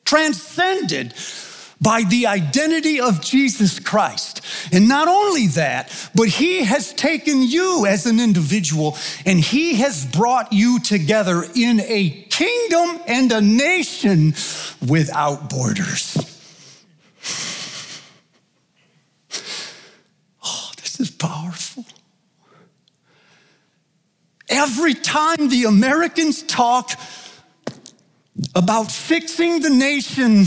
transcended 0.05 1.13
by 1.81 2.03
the 2.03 2.27
identity 2.27 3.01
of 3.01 3.19
Jesus 3.19 3.77
Christ. 3.81 4.39
And 4.71 4.87
not 4.87 5.09
only 5.09 5.47
that, 5.47 6.09
but 6.15 6.29
He 6.29 6.63
has 6.63 6.93
taken 6.93 7.41
you 7.41 7.87
as 7.87 8.05
an 8.05 8.21
individual 8.21 8.97
and 9.25 9.37
He 9.37 9.75
has 9.75 10.05
brought 10.05 10.53
you 10.53 10.79
together 10.79 11.43
in 11.55 11.81
a 11.81 12.25
kingdom 12.29 13.01
and 13.05 13.33
a 13.33 13.41
nation 13.41 14.33
without 14.87 15.49
borders. 15.49 16.28
Is 20.99 21.11
powerful. 21.11 21.85
Every 24.49 24.95
time 24.95 25.49
the 25.49 25.65
Americans 25.65 26.41
talk 26.43 26.91
about 28.55 28.91
fixing 28.91 29.61
the 29.61 29.69
nation, 29.69 30.45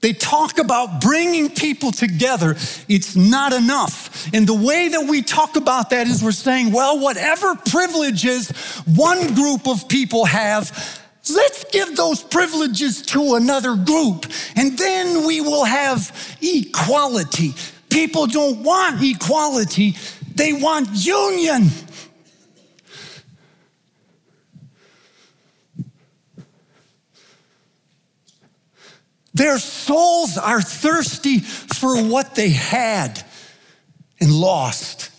they 0.00 0.12
talk 0.12 0.58
about 0.58 1.00
bringing 1.00 1.50
people 1.50 1.92
together. 1.92 2.56
It's 2.88 3.14
not 3.14 3.52
enough. 3.52 4.28
And 4.34 4.46
the 4.46 4.54
way 4.54 4.88
that 4.88 5.06
we 5.08 5.22
talk 5.22 5.56
about 5.56 5.90
that 5.90 6.08
is 6.08 6.22
we're 6.22 6.32
saying, 6.32 6.72
well, 6.72 6.98
whatever 6.98 7.54
privileges 7.54 8.50
one 8.86 9.34
group 9.34 9.68
of 9.68 9.88
people 9.88 10.24
have, 10.24 11.00
let's 11.30 11.64
give 11.70 11.96
those 11.96 12.22
privileges 12.22 13.02
to 13.02 13.34
another 13.34 13.76
group. 13.76 14.26
And 14.56 14.76
then 14.76 15.26
we 15.26 15.40
will 15.40 15.64
have 15.64 16.36
equality. 16.40 17.54
People 17.92 18.26
don't 18.26 18.62
want 18.62 19.02
equality, 19.04 19.94
they 20.34 20.54
want 20.54 20.88
union. 20.92 21.68
Their 29.34 29.58
souls 29.58 30.38
are 30.38 30.62
thirsty 30.62 31.40
for 31.40 32.02
what 32.02 32.34
they 32.34 32.48
had 32.48 33.22
and 34.20 34.32
lost. 34.32 35.10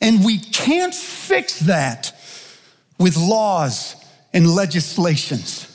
And 0.00 0.24
we 0.24 0.38
can't 0.38 0.94
fix 0.94 1.58
that 1.60 2.12
with 2.98 3.16
laws 3.16 3.96
and 4.32 4.48
legislations 4.48 5.65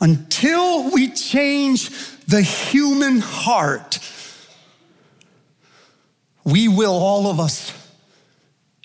until 0.00 0.90
we 0.90 1.10
change 1.10 1.90
the 2.26 2.42
human 2.42 3.20
heart. 3.20 3.98
We 6.44 6.68
will, 6.68 6.92
all 6.92 7.26
of 7.26 7.38
us, 7.38 7.72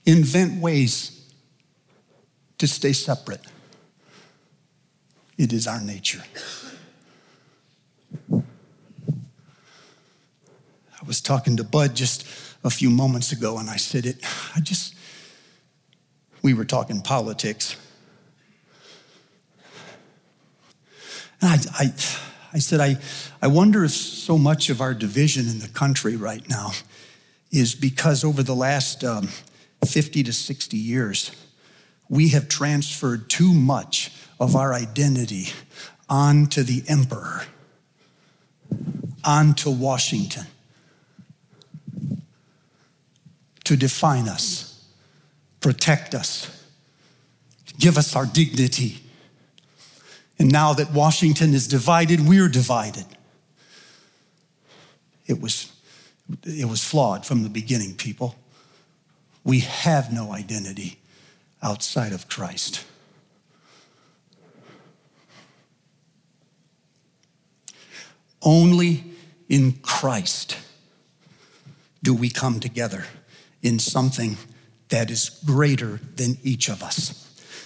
invent 0.06 0.62
ways 0.62 1.12
to 2.58 2.68
stay 2.68 2.94
separate. 2.94 3.42
It 5.38 5.52
is 5.52 5.68
our 5.68 5.82
nature. 5.82 6.24
I 8.32 8.42
was 11.06 11.22
talking 11.22 11.58
to 11.58 11.64
Bud 11.64 11.96
just 11.96 12.26
a 12.64 12.70
few 12.70 12.90
moments 12.90 13.32
ago, 13.32 13.58
and 13.58 13.70
I 13.70 13.76
said, 13.76 14.06
It, 14.06 14.18
I 14.56 14.60
just, 14.60 14.96
we 16.42 16.54
were 16.54 16.66
talking 16.66 17.02
politics. 17.02 17.76
And 21.42 21.50
I, 21.52 21.84
I, 21.84 21.94
I 22.54 22.60
said, 22.60 22.80
I, 22.80 22.98
I 23.42 23.48
wonder 23.48 23.84
if 23.84 23.92
so 23.92 24.38
much 24.38 24.70
of 24.70 24.82
our 24.82 24.94
division 24.94 25.48
in 25.48 25.60
the 25.60 25.68
country 25.68 26.16
right 26.16 26.48
now 26.50 26.72
is 27.52 27.76
because 27.76 28.24
over 28.24 28.44
the 28.44 28.56
last 28.56 29.04
um, 29.04 29.30
50 29.86 30.24
to 30.24 30.34
60 30.34 30.78
years, 30.78 31.32
we 32.10 32.30
have 32.30 32.48
transferred 32.48 33.30
too 33.30 33.54
much 33.54 34.12
of 34.40 34.56
our 34.56 34.74
identity 34.74 35.48
onto 36.10 36.64
the 36.64 36.84
emperor, 36.88 37.44
onto 39.24 39.70
Washington 39.72 40.46
to 43.64 43.76
define 43.76 44.30
us, 44.30 44.86
protect 45.60 46.14
us, 46.14 46.66
give 47.80 47.98
us 47.98 48.16
our 48.16 48.26
dignity. 48.26 49.02
And 50.38 50.52
now 50.52 50.74
that 50.74 50.92
Washington 50.92 51.54
is 51.54 51.68
divided, 51.68 52.28
we're 52.28 52.50
divided. 52.50 53.06
It 55.28 55.42
was, 55.42 55.72
it 56.44 56.68
was 56.68 56.84
flawed 56.84 57.26
from 57.26 57.44
the 57.44 57.50
beginning, 57.50 57.96
people. 57.96 58.36
We 59.44 59.60
have 59.62 60.12
no 60.12 60.34
identity 60.34 61.00
outside 61.64 62.12
of 62.12 62.28
Christ. 62.28 62.84
Only 68.42 69.04
in 69.50 69.74
Christ 69.82 70.58
do 72.04 72.14
we 72.14 72.30
come 72.30 72.60
together 72.60 73.06
in 73.64 73.80
something 73.80 74.38
that 74.90 75.10
is 75.10 75.42
greater 75.44 76.00
than 76.16 76.38
each 76.44 76.70
of 76.70 76.84
us. 76.84 77.25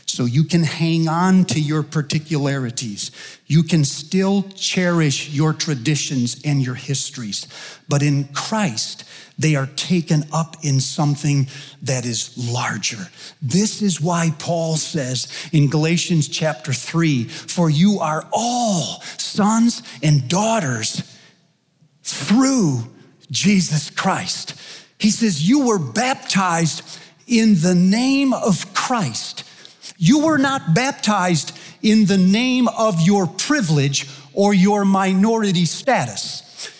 So 0.09 0.25
you 0.25 0.43
can 0.43 0.63
hang 0.63 1.07
on 1.07 1.45
to 1.45 1.61
your 1.61 1.83
particularities. 1.83 3.11
You 3.45 3.61
can 3.61 3.85
still 3.85 4.41
cherish 4.55 5.29
your 5.29 5.53
traditions 5.53 6.41
and 6.43 6.63
your 6.63 6.73
histories. 6.73 7.47
But 7.87 8.01
in 8.01 8.25
Christ, 8.29 9.03
they 9.37 9.55
are 9.55 9.67
taken 9.67 10.23
up 10.33 10.57
in 10.63 10.79
something 10.79 11.47
that 11.83 12.05
is 12.05 12.35
larger. 12.35 13.09
This 13.39 13.83
is 13.83 14.01
why 14.01 14.33
Paul 14.39 14.77
says 14.77 15.31
in 15.53 15.69
Galatians 15.69 16.27
chapter 16.27 16.73
3 16.73 17.25
For 17.25 17.69
you 17.69 17.99
are 17.99 18.27
all 18.33 19.01
sons 19.17 19.83
and 20.01 20.27
daughters 20.27 21.03
through 22.01 22.79
Jesus 23.29 23.91
Christ. 23.91 24.59
He 24.97 25.11
says, 25.11 25.47
You 25.47 25.67
were 25.67 25.77
baptized 25.77 26.81
in 27.27 27.61
the 27.61 27.75
name 27.75 28.33
of 28.33 28.73
Christ. 28.73 29.28
You 30.01 30.25
were 30.25 30.37
not 30.37 30.73
baptized 30.73 31.51
in 31.81 32.05
the 32.05 32.17
name 32.17 32.69
of 32.69 33.01
your 33.01 33.27
privilege 33.27 34.07
or 34.33 34.53
your 34.53 34.85
minority 34.85 35.65
status. 35.65 36.71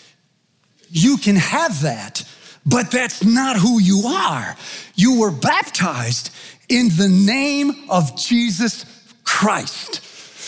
You 0.88 1.18
can 1.18 1.36
have 1.36 1.82
that, 1.82 2.24
but 2.64 2.90
that's 2.90 3.22
not 3.22 3.56
who 3.56 3.78
you 3.78 4.04
are. 4.06 4.56
You 4.94 5.20
were 5.20 5.30
baptized 5.30 6.30
in 6.70 6.88
the 6.96 7.08
name 7.08 7.90
of 7.90 8.16
Jesus 8.16 8.86
Christ. 9.22 10.00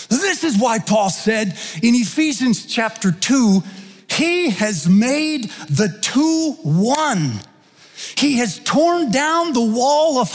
This 0.09 0.43
is 0.43 0.57
why 0.57 0.79
Paul 0.79 1.11
said 1.11 1.49
in 1.83 1.95
Ephesians 1.95 2.65
chapter 2.65 3.13
2, 3.13 3.63
he 4.09 4.49
has 4.49 4.89
made 4.89 5.51
the 5.69 5.99
two 6.01 6.53
one. 6.63 7.41
He 8.17 8.39
has 8.39 8.59
torn 8.61 9.11
down 9.11 9.53
the 9.53 9.61
wall 9.61 10.19
of 10.19 10.33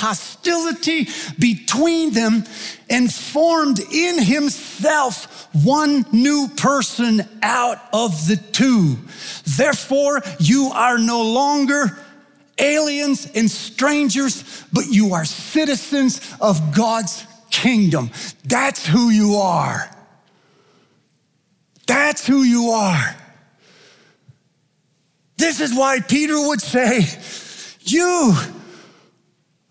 hostility 0.48 1.08
between 1.40 2.14
them 2.14 2.44
and 2.90 3.14
formed 3.14 3.80
in 3.92 4.22
himself 4.22 5.48
one 5.54 6.06
new 6.12 6.48
person 6.56 7.22
out 7.42 7.80
of 7.94 8.28
the 8.28 8.38
two. 8.38 8.98
Therefore, 9.58 10.22
you 10.40 10.72
are 10.74 10.98
no 10.98 11.22
longer 11.24 12.00
aliens 12.58 13.30
and 13.36 13.50
strangers, 13.50 14.64
but 14.72 14.86
you 14.88 15.14
are 15.14 15.26
citizens 15.26 16.22
of 16.40 16.76
God's 16.76 17.26
kingdom. 17.50 18.12
That's 18.46 18.86
who 18.86 19.10
you 19.10 19.36
are. 19.36 19.90
That's 21.86 22.26
who 22.26 22.44
you 22.44 22.70
are. 22.72 23.16
This 25.38 25.62
is 25.62 25.74
why 25.74 26.00
Peter 26.02 26.36
would 26.36 26.62
say, 26.62 27.06
You 27.82 28.36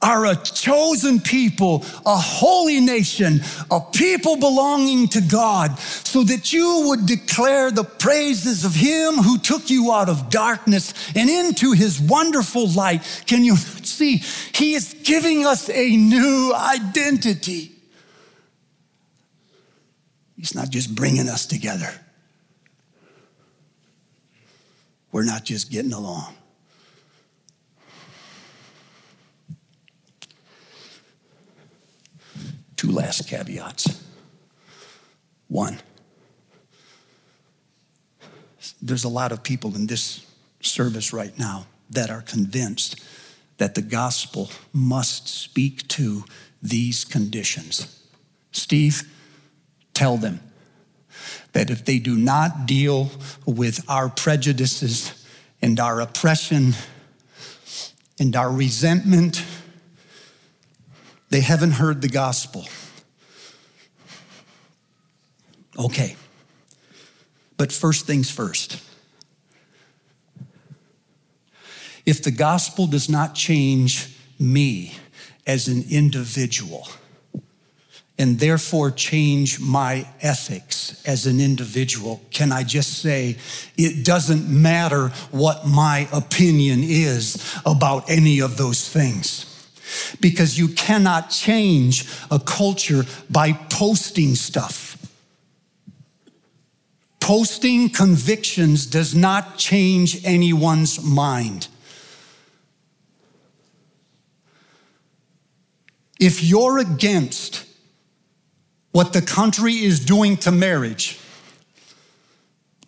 are 0.07 0.27
a 0.27 0.37
chosen 0.37 1.19
people, 1.19 1.85
a 2.07 2.17
holy 2.17 2.81
nation, 2.81 3.41
a 3.73 3.81
people 3.81 4.37
belonging 4.37 5.09
to 5.09 5.21
God, 5.21 5.77
so 5.79 6.23
that 6.23 6.53
you 6.53 6.85
would 6.87 7.07
declare 7.07 7.73
the 7.73 7.83
praises 7.83 8.65
of 8.65 8.75
Him 8.75 9.15
who 9.15 9.37
took 9.37 9.69
you 9.69 9.93
out 9.93 10.09
of 10.09 10.31
darkness 10.31 10.95
and 11.17 11.29
into 11.29 11.73
His 11.73 12.01
wonderful 12.01 12.69
light. 12.69 13.03
Can 13.27 13.43
you 13.43 13.57
see? 13.57 14.19
He 14.55 14.75
is 14.75 14.95
giving 15.03 15.45
us 15.45 15.69
a 15.69 15.97
new 15.97 16.55
identity. 16.55 17.73
He's 20.37 20.55
not 20.55 20.71
just 20.71 20.95
bringing 20.95 21.29
us 21.29 21.47
together, 21.47 21.93
we're 25.11 25.25
not 25.25 25.45
just 25.45 25.71
getting 25.71 25.93
along. 25.93 26.35
Two 32.77 32.91
last 32.91 33.29
caveats. 33.29 34.03
One, 35.49 35.79
there's 38.83 39.05
a 39.05 39.09
lot 39.09 39.33
of 39.33 39.43
people 39.43 39.75
in 39.75 39.87
this 39.87 40.27
service 40.61 41.13
right 41.13 41.39
now 41.39 41.67
that 41.91 42.11
are 42.11 42.23
convinced 42.23 43.01
that 43.59 43.75
the 43.75 43.83
gospel 43.83 44.51
must 44.73 45.29
speak 45.29 45.87
to 45.89 46.25
these 46.63 47.05
conditions. 47.05 48.03
Steve, 48.53 49.03
tell 49.95 50.17
them 50.17 50.41
that 51.53 51.71
if 51.71 51.85
they 51.85 51.99
do 51.99 52.17
not 52.17 52.67
deal 52.67 53.11
with 53.47 53.83
our 53.89 54.09
prejudices 54.09 55.25
and 55.63 55.81
our 55.81 56.01
oppression 56.01 56.75
and 58.19 58.37
our 58.37 58.51
resentment, 58.51 59.43
they 61.31 61.41
haven't 61.41 61.73
heard 61.73 62.03
the 62.03 62.09
gospel. 62.09 62.67
Okay. 65.79 66.17
But 67.57 67.73
first 67.73 68.07
things 68.07 68.31
first. 68.31 68.83
If 72.05 72.23
the 72.23 72.31
gospel 72.31 72.87
does 72.87 73.09
not 73.09 73.35
change 73.35 74.17
me 74.39 74.95
as 75.47 75.69
an 75.69 75.85
individual, 75.91 76.87
and 78.19 78.39
therefore 78.39 78.91
change 78.91 79.61
my 79.61 80.09
ethics 80.23 81.03
as 81.07 81.27
an 81.27 81.41
individual, 81.41 82.23
can 82.31 82.51
I 82.51 82.63
just 82.63 82.99
say 83.01 83.37
it 83.77 84.05
doesn't 84.05 84.49
matter 84.49 85.09
what 85.31 85.67
my 85.67 86.09
opinion 86.13 86.81
is 86.83 87.59
about 87.67 88.09
any 88.09 88.41
of 88.41 88.57
those 88.57 88.89
things? 88.89 89.56
Because 90.21 90.59
you 90.59 90.69
cannot 90.69 91.31
change 91.31 92.09
a 92.31 92.39
culture 92.39 93.05
by 93.31 93.53
posting 93.53 94.35
stuff. 94.35 94.97
Posting 97.21 97.89
convictions 97.89 98.87
does 98.87 99.15
not 99.15 99.59
change 99.59 100.25
anyone's 100.25 101.03
mind. 101.03 101.69
If 106.21 106.43
you're 106.43 106.79
against 106.79 107.65
what 108.93 109.13
the 109.13 109.21
country 109.21 109.75
is 109.75 110.01
doing 110.01 110.37
to 110.39 110.51
marriage, 110.51 111.19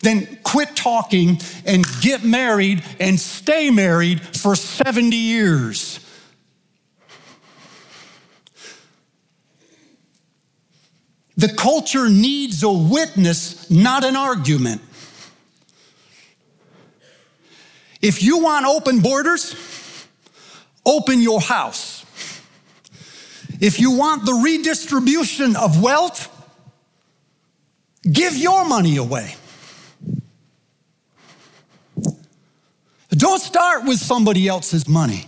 then 0.00 0.38
quit 0.42 0.76
talking 0.76 1.38
and 1.66 1.84
get 2.00 2.24
married 2.24 2.84
and 3.00 3.18
stay 3.18 3.70
married 3.70 4.20
for 4.36 4.54
70 4.54 5.16
years. 5.16 6.00
The 11.38 11.48
culture 11.48 12.08
needs 12.08 12.64
a 12.64 12.70
witness, 12.70 13.70
not 13.70 14.02
an 14.02 14.16
argument. 14.16 14.82
If 18.02 18.24
you 18.24 18.38
want 18.38 18.66
open 18.66 18.98
borders, 18.98 19.54
open 20.84 21.22
your 21.22 21.40
house. 21.40 22.04
If 23.60 23.78
you 23.78 23.92
want 23.92 24.26
the 24.26 24.32
redistribution 24.32 25.54
of 25.54 25.80
wealth, 25.80 26.28
give 28.10 28.36
your 28.36 28.64
money 28.64 28.96
away. 28.96 29.36
Don't 33.10 33.40
start 33.40 33.84
with 33.84 34.00
somebody 34.00 34.48
else's 34.48 34.88
money. 34.88 35.26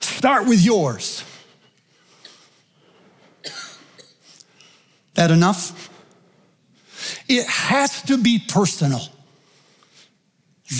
Start 0.00 0.48
with 0.48 0.60
yours. 0.60 1.22
That 5.20 5.30
enough? 5.30 5.90
It 7.28 7.46
has 7.46 8.00
to 8.04 8.16
be 8.16 8.38
personal. 8.38 9.02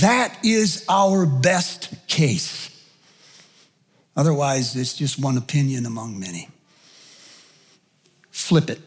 That 0.01 0.34
is 0.43 0.82
our 0.88 1.26
best 1.26 1.95
case. 2.09 2.70
Otherwise, 4.16 4.74
it's 4.76 4.95
just 4.95 5.18
one 5.18 5.36
opinion 5.36 5.84
among 5.84 6.18
many. 6.18 6.49
Flip 8.30 8.70
it. 8.70 8.80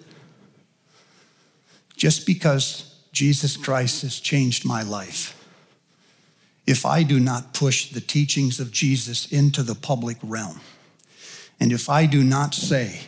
Just 1.95 2.25
because 2.25 2.95
Jesus 3.11 3.55
Christ 3.55 4.01
has 4.01 4.19
changed 4.19 4.65
my 4.65 4.81
life, 4.81 5.39
if 6.65 6.83
I 6.83 7.03
do 7.03 7.19
not 7.19 7.53
push 7.53 7.91
the 7.91 8.01
teachings 8.01 8.59
of 8.59 8.71
Jesus 8.71 9.31
into 9.31 9.61
the 9.61 9.75
public 9.75 10.17
realm, 10.23 10.61
and 11.59 11.71
if 11.71 11.89
I 11.89 12.07
do 12.07 12.23
not 12.23 12.55
say, 12.55 13.01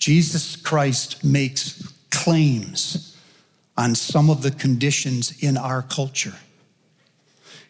Jesus 0.00 0.56
Christ 0.56 1.22
makes 1.22 1.86
claims 2.10 3.16
on 3.76 3.94
some 3.94 4.30
of 4.30 4.42
the 4.42 4.50
conditions 4.50 5.42
in 5.42 5.56
our 5.56 5.82
culture, 5.82 6.34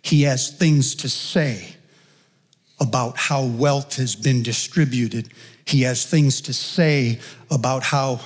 he 0.01 0.23
has 0.23 0.51
things 0.51 0.95
to 0.95 1.09
say 1.09 1.77
about 2.81 3.17
how 3.17 3.45
wealth 3.45 3.97
has 3.97 4.17
been 4.17 4.43
distributed. 4.43 5.29
He 5.67 5.83
has 5.83 6.07
things 6.07 6.41
to 6.43 6.55
say 6.55 7.19
about 7.51 7.83
how 7.83 8.21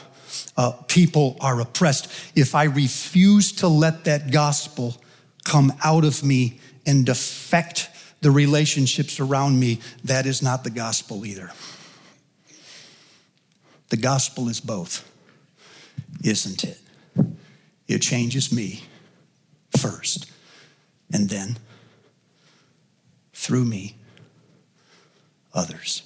uh, 0.57 0.73
people 0.87 1.37
are 1.41 1.61
oppressed. 1.61 2.09
If 2.37 2.55
I 2.55 2.65
refuse 2.65 3.53
to 3.53 3.69
let 3.69 4.05
that 4.05 4.31
gospel 4.31 4.97
come 5.45 5.73
out 5.83 6.05
of 6.05 6.23
me 6.23 6.61
and 6.87 7.09
affect 7.09 7.91
the 8.21 8.31
relationships 8.31 9.19
around 9.19 9.59
me, 9.59 9.81
that 10.05 10.27
is 10.27 10.43
not 10.43 10.63
the 10.63 10.71
gospel 10.71 11.27
either. 11.27 11.51
The 13.95 14.01
gospel 14.01 14.49
is 14.49 14.59
both, 14.59 15.09
isn't 16.25 16.65
it? 16.65 16.81
It 17.87 18.03
changes 18.03 18.53
me 18.53 18.83
first, 19.79 20.29
and 21.13 21.31
then 21.31 21.59
through 23.33 23.67
me 23.67 23.95
others. 25.55 26.03